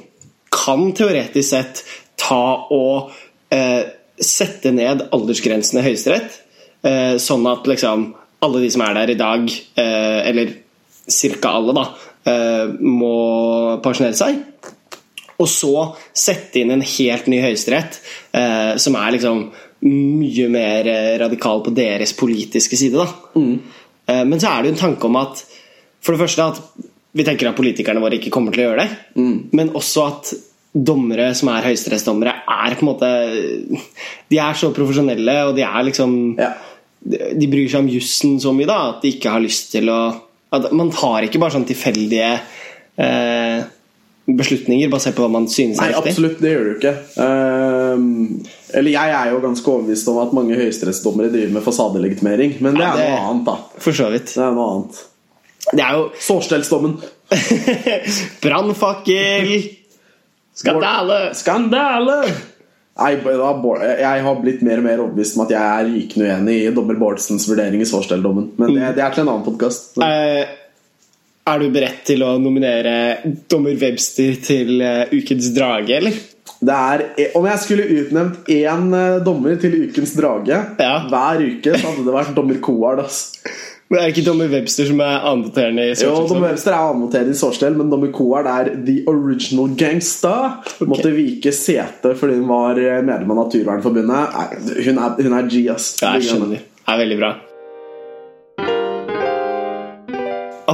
kan 0.51 0.89
teoretisk 0.97 1.49
sett 1.53 1.85
ta 2.19 2.67
og 2.73 3.13
eh, 3.55 3.83
sette 4.19 4.73
ned 4.75 5.09
aldersgrensene 5.15 5.83
i 5.83 5.89
Høyesterett, 5.89 6.39
eh, 6.87 7.15
sånn 7.23 7.47
at 7.51 7.69
liksom 7.71 8.09
alle 8.45 8.63
de 8.65 8.71
som 8.73 8.85
er 8.87 8.97
der 9.01 9.13
i 9.15 9.19
dag, 9.19 9.51
eh, 9.81 10.21
eller 10.31 10.55
ca. 11.41 11.51
alle, 11.51 11.75
da, 11.77 11.85
eh, 12.31 12.75
må 12.81 13.81
pensjonere 13.85 14.17
seg. 14.19 14.41
Og 15.35 15.49
så 15.51 15.75
sette 16.15 16.61
inn 16.61 16.71
en 16.71 16.85
helt 16.87 17.27
ny 17.27 17.41
høyesterett, 17.43 18.01
eh, 18.33 18.77
som 18.79 18.97
er 19.01 19.17
liksom 19.17 19.45
mye 19.85 20.49
mer 20.49 20.89
radikal 21.21 21.61
på 21.65 21.75
deres 21.75 22.15
politiske 22.17 22.77
side. 22.79 22.97
Da. 22.97 23.09
Eh, 24.07 24.25
men 24.25 24.41
så 24.41 24.51
er 24.51 24.63
det 24.63 24.71
jo 24.71 24.75
en 24.77 24.83
tanke 24.89 25.11
om 25.11 25.17
at 25.21 25.45
For 26.05 26.13
det 26.13 26.21
første 26.21 26.45
at 26.45 26.59
vi 27.17 27.25
tenker 27.25 27.49
at 27.49 27.57
politikerne 27.57 28.03
våre 28.03 28.19
ikke 28.19 28.29
kommer 28.29 28.53
til 28.53 28.61
å 28.61 28.67
gjøre 28.67 28.83
det. 28.83 28.97
Men 29.57 29.71
også 29.73 30.03
at 30.05 30.33
dommere 30.75 31.31
som 31.39 31.49
er 31.49 31.65
høyesterettsdommere, 31.65 32.35
er 32.45 32.75
på 32.75 32.85
en 32.85 32.91
måte 32.91 33.09
De 34.29 34.37
er 34.37 34.59
så 34.59 34.69
profesjonelle, 34.75 35.37
og 35.49 35.55
de 35.57 35.63
er 35.65 35.87
liksom 35.89 36.37
Ja. 36.37 36.51
De 37.05 37.47
bryr 37.53 37.69
seg 37.69 37.83
om 37.85 37.89
jussen 37.93 38.39
så 38.41 38.53
mye 38.57 38.67
da, 38.71 38.79
at 38.95 39.03
de 39.05 39.11
ikke 39.17 39.33
har 39.35 39.43
lyst 39.45 39.73
til 39.77 39.91
å 39.93 40.01
at 40.55 40.69
Man 40.73 40.93
tar 40.95 41.25
ikke 41.27 41.41
bare 41.43 41.51
sånn 41.57 41.65
tilfeldige 41.67 42.29
eh, 43.03 43.65
beslutninger 44.25 44.89
basert 44.93 45.17
på 45.17 45.25
hva 45.25 45.31
man 45.35 45.49
synes 45.51 45.81
Nei, 45.81 45.89
er 45.91 45.97
riktig. 45.97 46.13
absolutt, 46.13 46.37
det 46.41 46.53
gjør 46.53 46.65
du 46.69 46.71
ikke. 46.77 46.93
Uh, 47.19 48.77
eller 48.79 48.95
jeg 48.95 49.17
er 49.19 49.33
jo 49.33 49.41
ganske 49.43 49.73
overbevist 49.73 50.09
om 50.13 50.21
at 50.23 50.33
mange 50.39 50.55
høyesterettsdommere 50.61 51.33
driver 51.35 51.57
med 51.59 51.67
fasadelegitimering, 51.67 52.55
men 52.63 52.79
det 52.79 52.87
Ja, 52.87 52.93
er 52.95 53.03
det- 53.03 53.11
noe 53.11 53.27
annet, 53.33 53.45
da. 53.51 53.57
For 53.83 53.93
så 53.99 54.07
vidt. 54.15 54.31
Det 54.31 54.45
er 54.47 54.55
noe 54.55 54.69
annet. 54.77 55.03
Det 55.75 55.83
er 55.85 55.93
jo 55.99 56.07
Sårstellsdommen. 56.29 56.97
Brannfakkel! 58.45 59.53
Skandale! 60.63 61.35
Skandale! 61.35 62.19
Nei, 62.95 63.15
jeg 63.19 64.23
har 64.23 64.37
blitt 64.39 64.61
mer 64.63 64.79
og 64.79 64.85
mer 64.87 65.01
overbevist 65.03 65.35
om 65.35 65.43
at 65.43 65.51
jeg 65.57 65.63
er 65.63 65.89
rykende 65.91 66.29
uenig 66.31 66.59
i 66.63 66.75
dommer 66.77 66.99
Bårdsens 67.01 67.49
vurdering 67.51 67.83
i 67.83 67.89
Sårstelldommen. 67.91 68.53
Men 68.61 68.77
det, 68.77 68.93
det 69.01 69.03
er 69.03 69.17
til 69.17 69.25
en 69.25 69.33
annen 69.33 69.47
podkast. 69.49 69.97
Eh, 69.99 70.45
er 71.51 71.59
du 71.65 71.67
beredt 71.75 72.05
til 72.07 72.23
å 72.23 72.37
nominere 72.39 72.95
dommer 73.51 73.75
Webster 73.83 74.39
til 74.47 74.79
eh, 74.79 75.11
Ukens 75.11 75.51
drage, 75.57 75.99
eller? 75.99 76.21
Det 76.65 76.75
er, 76.95 77.03
om 77.37 77.45
jeg 77.51 77.61
skulle 77.65 77.89
utnevnt 77.99 78.47
én 78.55 78.87
eh, 78.97 79.19
dommer 79.27 79.59
til 79.61 79.75
Ukens 79.89 80.15
drage 80.17 80.61
Ja. 80.79 80.95
hver 81.11 81.43
uke, 81.43 81.75
så 81.75 81.91
hadde 81.91 82.07
det 82.07 82.15
vært 82.15 82.35
dommer 82.39 82.63
Coard. 82.63 83.03
ass. 83.09 83.25
Men 83.93 83.99
er 84.01 84.09
det 84.09 84.15
ikke 84.15 84.27
dommer 84.27 84.49
Webster 84.49 84.87
som 84.89 85.01
er 85.05 85.27
annenvoterende 85.29 85.83
i 85.85 85.91
Jo, 85.91 85.97
Sortelsdom? 86.01 86.29
Dommer 86.31 86.49
Webster 86.55 86.73
er 86.73 86.85
annenvoterende 86.89 87.35
i 87.35 87.39
Sårstell, 87.39 87.75
men 87.77 87.91
dommer 87.93 88.13
Coard 88.17 88.49
er 88.49 88.71
the 88.87 88.95
original 89.11 89.75
gangsta. 89.79 90.35
Måtte 90.89 91.13
vike 91.15 91.53
sete 91.55 92.15
fordi 92.19 92.39
hun 92.41 92.49
var 92.49 92.81
eh, 92.81 93.03
medlem 93.05 93.35
av 93.35 93.43
Naturvernforbundet. 93.45 94.39
Hun 94.89 95.03
er, 95.05 95.19
hun 95.21 95.37
er 95.37 95.51
G, 95.53 95.67
ass. 95.75 95.91
Ja, 96.01 96.15
jeg 96.17 96.31
skjønner. 96.31 96.65
Det 96.65 96.95
er 96.95 97.03
veldig 97.05 97.19
bra. 97.21 97.35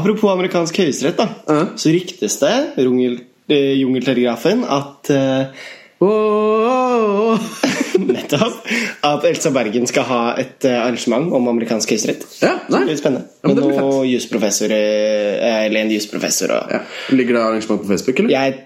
Apropos 0.01 0.31
amerikansk 0.31 0.79
høyesterett, 0.81 1.19
da. 1.19 1.27
Ja. 1.51 1.67
Så 1.83 1.91
ryktes 1.93 2.39
det, 2.41 2.55
Rungel, 2.79 3.19
eh, 3.51 3.75
Jungeltelegrafen, 3.83 4.63
at 4.65 5.11
eh, 5.11 5.67
Åh. 6.01 7.41
Nettopp. 8.01 8.55
At 9.05 9.25
Elsa 9.29 9.51
Bergen 9.53 9.87
skal 9.91 10.07
ha 10.09 10.21
et 10.41 10.65
eh, 10.65 10.79
arrangement 10.81 11.29
om 11.37 11.49
amerikansk 11.53 11.93
høyesterett. 11.93 12.23
Ja, 12.41 12.55
nei. 12.73 12.85
Litt 12.89 13.03
spennende. 13.03 13.27
Ja, 13.43 13.51
men 13.51 13.59
Med 13.61 13.67
noen 13.77 14.07
jusprofessorer 14.09 14.77
eh, 14.81 15.59
Eller 15.67 15.83
en 15.85 15.93
jusprofessor 15.93 16.55
og 16.57 16.73
Ja. 16.77 16.81
Ligger 17.13 17.37
det 17.37 17.43
arrangement 17.45 17.83
på 17.85 17.91
Facebook, 17.93 18.23
eller? 18.23 18.33
Jeg 18.33 18.57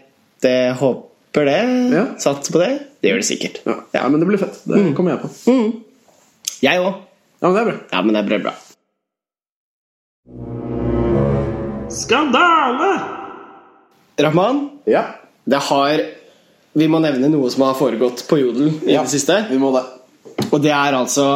det, 0.44 0.54
håper 0.78 1.48
det. 1.48 1.58
Ja. 1.96 2.04
Satser 2.22 2.54
på 2.54 2.60
det. 2.62 2.70
Det 3.02 3.10
gjør 3.10 3.22
det 3.22 3.26
sikkert. 3.30 3.60
Ja. 3.66 3.78
ja, 3.96 4.04
men 4.12 4.20
det 4.22 4.28
blir 4.28 4.40
fett. 4.42 4.60
Det 4.68 4.82
kommer 4.98 5.16
jeg 5.16 5.24
på. 5.24 5.32
Jeg 6.64 6.84
òg. 6.84 7.00
Ja, 7.42 7.48
men 7.50 7.56
det 7.56 7.62
er 7.64 7.70
bra. 7.70 7.76
Ja, 7.92 8.02
men 8.04 8.16
det 8.18 8.24
blir 8.28 8.44
bra. 8.44 8.54
Skandale! 11.94 12.92
Rahman, 14.20 14.68
Ja. 14.86 15.02
det 15.44 15.58
har 15.68 16.00
Vi 16.74 16.87
må 16.90 16.98
nevne 17.02 17.30
noe 17.30 17.50
som 17.54 17.68
har 17.68 17.76
foregått 17.78 18.24
på 18.26 18.40
Jodel 18.40 18.72
i 18.82 18.96
ja. 18.96 19.04
det 19.04 19.12
siste. 19.14 19.44
Vi 19.50 19.60
må 19.62 19.70
det. 19.76 19.84
Og 20.50 20.58
det 20.62 20.72
er 20.74 20.96
altså 20.98 21.26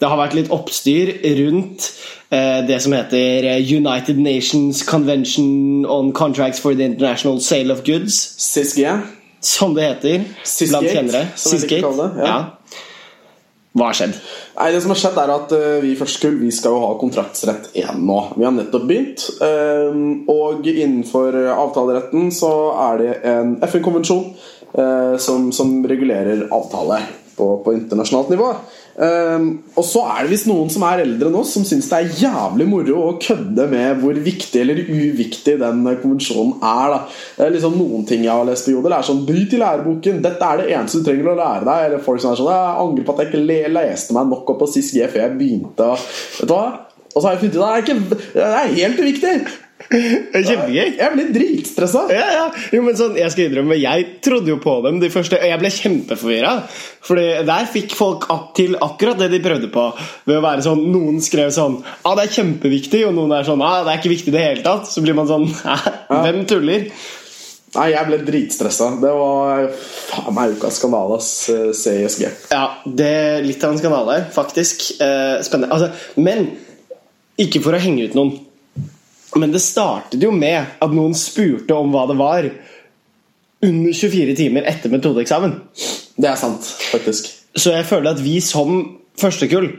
Det 0.00 0.08
har 0.10 0.18
vært 0.18 0.34
litt 0.36 0.50
oppstyr 0.52 1.12
rundt 1.38 1.86
eh, 2.34 2.60
det 2.66 2.80
som 2.82 2.92
heter 2.96 3.46
eh, 3.46 3.60
United 3.62 4.18
Nations 4.18 4.82
Convention 4.82 5.86
on 5.86 6.10
Contracts 6.12 6.60
for 6.60 6.74
the 6.74 6.84
International 6.90 7.38
Sale 7.40 7.72
of 7.72 7.84
Goods. 7.86 8.18
SISG. 8.42 8.82
Som 9.40 9.76
det 9.76 9.86
heter 9.86 10.24
Sisgate, 10.42 10.72
blant 10.72 10.90
kjennere. 10.90 11.22
Sisgate. 11.38 12.10
ja. 12.18 12.26
Ja. 12.26 12.40
Hva 13.72 13.86
har 13.88 13.96
skjedd? 13.96 14.16
Nei, 14.58 14.66
det 14.74 14.82
som 14.84 14.90
har 14.92 14.98
skjedd 15.00 15.18
er 15.22 15.30
at 15.32 15.52
uh, 15.56 15.76
Vi 15.80 15.94
først 15.96 16.18
skulle, 16.18 16.42
vi 16.42 16.50
skal 16.52 16.74
jo 16.74 16.82
ha 16.82 16.90
kontraktsrett 17.00 17.70
igjen 17.72 18.02
nå. 18.04 18.18
Vi 18.34 18.44
har 18.44 18.52
nettopp 18.52 18.84
begynt. 18.90 19.24
Um, 19.40 20.26
og 20.28 20.66
innenfor 20.68 21.38
avtaleretten 21.54 22.28
så 22.36 22.50
er 22.90 23.00
det 23.00 23.14
en 23.30 23.54
FN-konvensjon 23.70 24.26
som, 24.72 25.50
som 25.52 25.74
regulerer 25.84 26.46
avtale 26.54 27.02
på, 27.36 27.48
på 27.64 27.74
internasjonalt 27.74 28.30
nivå. 28.32 28.54
Um, 28.92 29.46
og 29.72 29.84
så 29.88 30.02
er 30.04 30.24
det 30.26 30.34
visst 30.34 30.48
noen 30.50 30.68
som 30.72 30.82
er 30.84 31.00
eldre 31.06 31.30
enn 31.30 31.38
oss, 31.40 31.54
som 31.56 31.64
syns 31.64 31.86
det 31.88 31.96
er 31.98 32.18
jævlig 32.26 32.66
moro 32.68 32.98
å 33.06 33.14
kødde 33.22 33.64
med 33.70 34.02
hvor 34.02 34.18
viktig 34.20 34.60
eller 34.60 34.82
uviktig 34.84 35.54
den 35.62 35.80
konvensjonen 36.02 36.58
er. 36.60 36.92
da 36.92 36.98
Det 37.38 37.46
er 37.46 37.54
liksom 37.56 37.78
Noen 37.80 38.04
ting 38.08 38.26
jeg 38.26 38.34
har 38.34 38.44
lest 38.46 38.68
på 38.68 38.76
Jodel, 38.76 38.96
er 38.96 39.08
sånn 39.08 39.24
Bryt 39.28 39.56
i 39.56 39.62
læreboken. 39.62 40.20
Dette 40.24 40.44
er 40.48 40.60
det 40.60 40.68
eneste 40.76 41.00
du 41.00 41.08
trenger 41.08 41.32
å 41.32 41.38
lære 41.40 41.66
deg. 41.70 41.88
Eller 41.88 42.04
folk 42.04 42.20
som 42.22 42.34
er 42.34 42.40
sånn 42.40 42.52
Jeg 42.52 42.78
angrer 42.84 43.08
på 43.08 43.14
at 43.14 43.22
jeg 43.22 43.32
ikke 43.32 43.44
le 43.48 43.60
leste 43.78 44.16
meg 44.16 44.28
nok 44.28 44.52
opp 44.52 44.62
på 44.62 44.72
sist 44.74 44.96
G 44.96 45.08
før 45.08 45.24
jeg 45.24 45.36
begynte. 45.40 45.90
Vet 46.36 46.50
du 46.50 46.56
hva? 46.56 46.64
Og 47.12 47.18
så 47.18 47.26
har 47.26 47.34
jeg 47.34 47.42
funnet 47.46 47.58
ut 47.58 47.64
at 47.64 48.26
det 48.36 48.48
er 48.48 48.76
helt 48.76 49.00
uviktig. 49.00 49.34
Kjempegøy. 49.92 50.96
Jeg 50.98 51.12
blir 51.14 51.30
dritstressa. 51.34 52.04
Ja, 52.12 52.26
ja. 52.36 52.44
Jo, 52.74 52.82
men 52.86 52.96
sånn, 52.98 53.16
jeg 53.20 53.32
skal 53.34 53.48
innrømme, 53.48 53.78
jeg 53.80 54.08
trodde 54.24 54.52
jo 54.52 54.58
på 54.62 54.78
dem 54.86 55.00
de 55.02 55.10
første 55.12 55.38
og 55.38 55.48
Jeg 55.48 55.60
ble 55.60 55.72
kjempeforvirra. 55.76 56.52
Fordi 57.02 57.26
der 57.48 57.70
fikk 57.72 57.96
folk 57.98 58.28
til 58.56 58.76
akkurat 58.80 59.20
det 59.20 59.30
de 59.32 59.42
prøvde 59.44 59.70
på. 59.72 59.88
Ved 60.28 60.38
å 60.38 60.44
være 60.44 60.66
sånn, 60.66 60.84
Noen 60.92 61.18
skrev 61.24 61.50
sånn 61.54 61.80
ah, 61.82 62.14
'Det 62.14 62.26
er 62.26 62.36
kjempeviktig', 62.36 63.06
og 63.08 63.16
noen 63.16 63.34
er 63.38 63.48
sånn 63.48 63.62
ah, 63.62 63.82
'Det 63.82 63.92
er 63.92 63.98
ikke 64.00 64.14
viktig 64.14 64.32
i 64.32 64.36
det 64.36 64.46
hele 64.46 64.62
tatt'. 64.66 64.88
Så 64.90 65.02
blir 65.04 65.18
man 65.18 65.30
sånn? 65.30 65.48
Hvem 66.08 66.46
tuller? 66.46 66.88
Nei, 67.72 67.86
jeg 67.94 68.04
ble 68.04 68.18
dritstressa. 68.20 68.90
Det 69.00 69.12
var 69.16 69.70
faen 69.72 70.34
meg 70.36 70.58
ukas 70.58 70.76
skandale, 70.76 71.16
ass. 71.16 71.48
CSG. 71.78 72.28
Ja, 72.52 72.66
det 72.84 73.08
er 73.08 73.46
litt 73.46 73.64
av 73.64 73.72
en 73.72 73.80
skandale, 73.80 74.18
faktisk. 74.34 75.00
Eh, 75.00 75.40
spennende. 75.46 75.72
Altså, 75.72 75.88
men 76.20 76.50
ikke 77.40 77.62
for 77.64 77.72
å 77.72 77.80
henge 77.80 78.10
ut 78.10 78.16
noen. 78.18 78.34
Men 79.38 79.52
det 79.54 79.62
startet 79.64 80.22
jo 80.22 80.32
med 80.34 80.76
at 80.82 80.92
noen 80.92 81.14
spurte 81.16 81.76
om 81.76 81.92
hva 81.94 82.04
det 82.10 82.18
var 82.18 82.48
under 83.62 83.94
24 83.94 84.34
timer 84.36 84.66
etter 84.68 84.92
metodeeksamen. 84.92 85.54
Det 86.18 86.28
er 86.28 86.36
sant, 86.40 86.66
faktisk. 86.90 87.30
Så 87.56 87.72
jeg 87.76 87.86
føler 87.88 88.12
at 88.12 88.22
vi 88.22 88.38
som 88.44 88.82
førstekull 89.20 89.70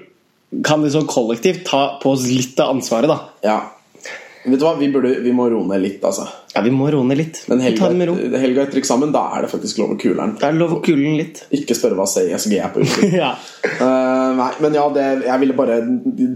kan 0.66 0.84
liksom 0.86 1.08
kollektivt 1.10 1.66
ta 1.68 1.84
på 2.02 2.14
oss 2.14 2.28
litt 2.30 2.60
av 2.62 2.76
ansvaret, 2.76 3.10
da. 3.10 3.20
Ja. 3.46 3.60
Vet 4.44 4.60
du 4.60 4.66
hva, 4.66 4.76
vi, 4.80 4.90
burde, 4.94 5.16
vi 5.24 5.34
må 5.36 5.48
roe 5.52 5.66
ned 5.70 5.82
litt, 5.84 6.04
altså. 6.06 6.28
Ja, 6.54 6.62
vi 6.62 6.70
må 6.70 6.86
roe 6.94 7.06
ned 7.10 7.18
litt. 7.18 7.40
Men 7.50 7.62
helga, 7.66 7.88
med 7.98 8.08
ro. 8.12 8.14
helga 8.38 8.68
etter 8.68 8.78
eksamen, 8.78 9.10
da 9.16 9.24
er 9.38 9.46
det 9.46 9.50
faktisk 9.50 9.80
lov 9.82 9.96
å 9.96 9.98
kule 9.98 10.20
den. 10.20 10.36
Det 10.38 10.46
er 10.46 10.58
lov 10.60 10.76
å 10.76 10.82
kulle 10.86 11.02
den 11.08 11.18
litt. 11.18 11.42
Ikke 11.58 11.74
spørre 11.78 11.98
hva 11.98 12.06
CSG 12.10 12.54
er 12.62 12.70
på 12.76 12.84
uken. 12.86 13.16
ja. 13.24 13.32
uh, 13.82 14.30
nei, 14.38 14.52
men 14.62 14.78
ja, 14.78 14.84
det, 14.94 15.08
jeg 15.26 15.42
ville 15.42 15.56
bare 15.58 15.80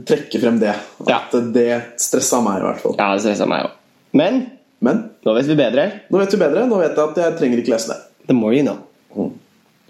trekke 0.09 0.41
frem 0.41 0.57
det. 0.63 0.73
At 1.05 1.11
Ja. 1.13 1.19
det 1.53 1.67
stressa 2.01 2.41
meg, 2.41 2.63
i 2.63 2.65
hvert 2.65 2.81
fall. 2.81 2.97
ja, 2.97 3.11
det 3.13 3.21
stressa 3.27 3.45
meg 3.49 3.67
òg. 3.69 3.77
Men 4.17 4.45
Men 4.81 5.03
nå 5.25 5.33
vet 5.37 5.47
vi 5.49 5.55
bedre. 5.57 5.87
nå 6.13 6.19
vet 6.21 6.33
vi 6.33 6.41
bedre. 6.41 6.65
Nå 6.69 6.77
vet 6.81 6.97
jeg 6.97 7.09
at 7.13 7.17
jeg 7.23 7.37
trenger 7.39 7.61
ikke 7.63 7.73
lese 7.75 7.93
det. 7.93 8.01
The 8.27 8.33
more 8.37 8.53
you 8.57 8.65
know. 8.65 8.77
Mm. 9.15 9.31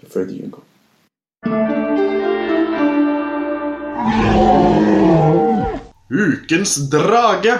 The 0.00 0.08
further 0.12 0.32
you 0.36 0.48
go. 0.52 0.64
Ukens 6.10 6.76
drage. 6.90 7.58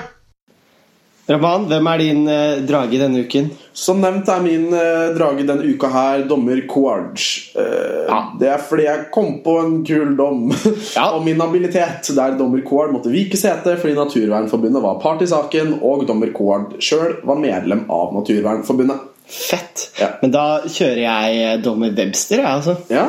Raman, 1.28 1.66
hvem 1.68 1.88
er 1.92 2.00
din 2.00 2.20
eh, 2.32 2.60
drage 2.64 2.96
denne 3.00 3.20
uken? 3.26 3.50
Som 3.76 3.98
nevnt 4.00 4.30
er 4.32 4.40
min 4.40 4.70
eh, 4.72 5.10
drage 5.12 5.44
denne 5.44 5.66
uka 5.68 5.90
her 5.92 6.22
dommer 6.30 6.62
Quarge. 6.70 7.26
Eh, 7.54 8.06
Ja. 8.08 8.22
Det 8.40 8.48
er 8.48 8.62
fordi 8.64 8.86
jeg 8.86 9.02
kom 9.12 9.34
på 9.44 9.58
en 9.60 9.74
kul 9.84 10.14
dom 10.16 10.46
Ja. 10.96 11.10
om 11.18 11.26
min 11.28 11.40
habilitet, 11.44 12.08
der 12.16 12.38
dommer 12.38 12.62
Quarge 12.64 12.94
måtte 12.96 13.12
vike 13.12 13.36
sete 13.36 13.76
fordi 13.76 13.92
Naturvernforbundet 13.98 14.82
var 14.82 14.96
part 15.04 15.20
i 15.22 15.28
saken, 15.28 15.76
og 15.84 16.06
dommer 16.08 16.32
Quarge 16.32 16.80
sjøl 16.80 17.18
var 17.28 17.36
medlem 17.44 17.84
av 17.92 18.14
Naturvernforbundet. 18.16 19.04
Fett. 19.28 19.90
Ja. 20.00 20.14
Men 20.22 20.32
da 20.32 20.46
kjører 20.64 21.02
jeg 21.04 21.40
eh, 21.44 21.56
dommer 21.60 21.92
Webster, 21.92 22.40
jeg, 22.40 22.48
altså. 22.48 22.78
Ja, 22.88 23.04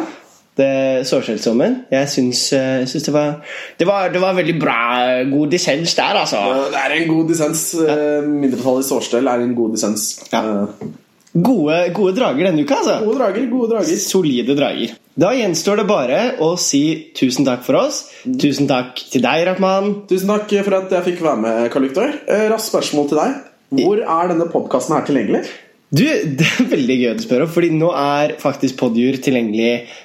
Det 0.60 0.70
Sårskjellsdommen. 1.08 1.76
Jeg 1.94 2.12
syns, 2.12 2.46
eh, 2.58 2.86
syns 2.90 3.06
det, 3.08 3.14
var, 3.16 3.38
det 3.80 3.88
var 3.88 4.10
Det 4.14 4.22
var 4.24 4.36
veldig 4.36 4.58
bra. 4.60 4.80
God 5.32 5.54
dissens 5.56 5.96
der, 5.96 6.20
altså. 6.26 6.42
Det 6.74 6.82
er 6.86 6.98
en 7.00 7.12
god 7.12 7.30
dissens. 7.32 7.68
Ja. 7.80 8.00
Mindretallet 8.28 8.84
i 8.84 8.90
Sårstell 8.90 9.30
er 9.32 9.46
en 9.46 9.56
god 9.58 9.78
dissens. 9.78 10.10
Ja. 10.34 10.44
Eh, 10.44 10.90
Gode, 11.30 11.76
gode 11.94 12.16
drager 12.18 12.48
denne 12.48 12.64
uka, 12.66 12.80
altså. 12.80 12.96
Gode 13.06 13.20
drager, 13.20 13.44
gode 13.52 13.70
drager. 13.76 14.00
Solide 14.02 14.56
drager. 14.58 14.96
Da 15.20 15.30
gjenstår 15.38 15.78
det 15.78 15.86
bare 15.90 16.20
å 16.42 16.56
si 16.58 16.82
tusen 17.18 17.46
takk 17.46 17.62
for 17.68 17.78
oss. 17.84 18.00
Tusen 18.26 18.66
takk 18.70 18.98
til 19.14 19.22
deg, 19.22 19.44
Rahman. 19.46 19.92
Tusen 20.10 20.32
takk 20.32 20.50
for 20.66 20.80
at 20.80 20.96
jeg 20.98 21.06
fikk 21.12 21.22
være 21.28 21.44
med, 21.44 21.70
Karl 21.74 21.86
Viktor. 21.86 22.16
Eh, 22.26 22.48
Raskt 22.50 22.72
spørsmål 22.74 23.10
til 23.12 23.22
deg. 23.22 23.38
Hvor 23.84 24.02
er 24.02 24.32
denne 24.34 24.50
podkasten 24.50 24.98
her 24.98 25.06
tilgjengelig? 25.06 25.44
Du, 25.94 26.02
Det 26.40 26.50
er 26.50 26.70
veldig 26.74 26.98
gøy 27.04 27.10
å 27.14 27.18
spørre 27.22 27.46
om, 27.46 27.54
Fordi 27.54 27.70
nå 27.78 27.94
er 27.94 28.34
faktisk 28.42 28.80
Podjur 28.82 29.22
tilgjengelig 29.22 29.70
eh, 29.76 30.00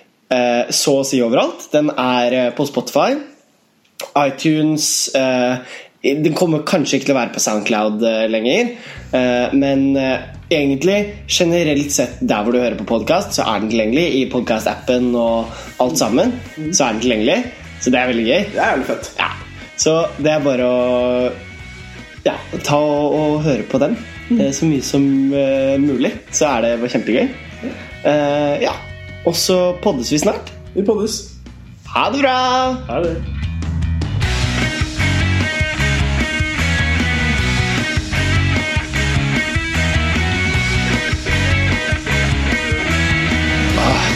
så 0.74 0.98
å 1.00 1.06
si 1.06 1.20
overalt. 1.22 1.68
Den 1.72 1.90
er 1.90 2.36
eh, 2.38 2.52
på 2.56 2.66
Spotify, 2.68 3.16
iTunes 4.18 5.14
eh, 5.14 5.58
Den 6.04 6.34
kommer 6.36 6.64
kanskje 6.68 6.98
ikke 6.98 7.08
til 7.08 7.14
å 7.14 7.18
være 7.18 7.32
på 7.32 7.40
Soundcloud 7.40 8.02
eh, 8.04 8.24
lenger. 8.28 8.74
Eh, 9.16 9.54
men 9.56 9.86
eh, 9.96 10.26
egentlig, 10.52 10.98
generelt 11.32 11.92
sett 11.94 12.18
der 12.20 12.44
hvor 12.44 12.52
du 12.52 12.60
hører 12.60 12.76
på 12.76 12.88
podkast, 12.88 13.32
så 13.36 13.46
er 13.48 13.62
den 13.62 13.70
tilgjengelig. 13.72 14.04
I 14.20 14.26
podkast-appen 14.32 15.14
og 15.16 15.54
alt 15.80 16.00
sammen. 16.00 16.34
Så 16.58 16.84
er 16.84 16.96
den 16.96 17.04
tilgjengelig. 17.06 17.38
Så 17.80 17.92
det 17.92 18.00
er 18.00 18.12
veldig 18.12 18.28
gøy. 18.28 18.46
Det 18.52 18.60
er 18.60 18.76
veldig 18.76 18.90
fett. 18.92 19.10
Ja. 19.20 19.30
Så 19.80 19.96
det 20.22 20.30
er 20.30 20.44
bare 20.44 20.68
å 20.68 21.30
ja, 22.24 22.36
ta 22.64 22.78
og, 22.78 23.16
og 23.16 23.40
høre 23.44 23.64
på 23.68 23.80
den 23.82 23.96
mm. 24.30 24.44
så 24.54 24.68
mye 24.68 24.84
som 24.86 25.04
uh, 25.34 25.74
mulig. 25.80 26.12
Så 26.32 26.48
er 26.48 26.68
det 26.68 26.92
kjempegøy. 26.94 27.26
Uh, 28.04 28.54
ja. 28.62 28.76
Og 29.24 29.36
så 29.36 29.76
poddes 29.82 30.12
vi 30.12 30.18
snart. 30.18 30.52
Vi 30.74 30.82
poddes. 30.84 31.34
Ha 31.94 32.10
det 32.12 32.20
bra! 32.20 32.36
Ha 32.88 33.00
det. 33.04 33.16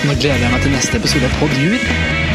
Nå 0.08 0.14
gleder 0.14 0.40
jeg 0.40 0.52
meg 0.52 0.62
til 0.62 0.72
neste 0.72 0.96
episode 0.96 1.28
av 1.28 1.34
Pod 1.40 1.56
Jur. 1.60 2.27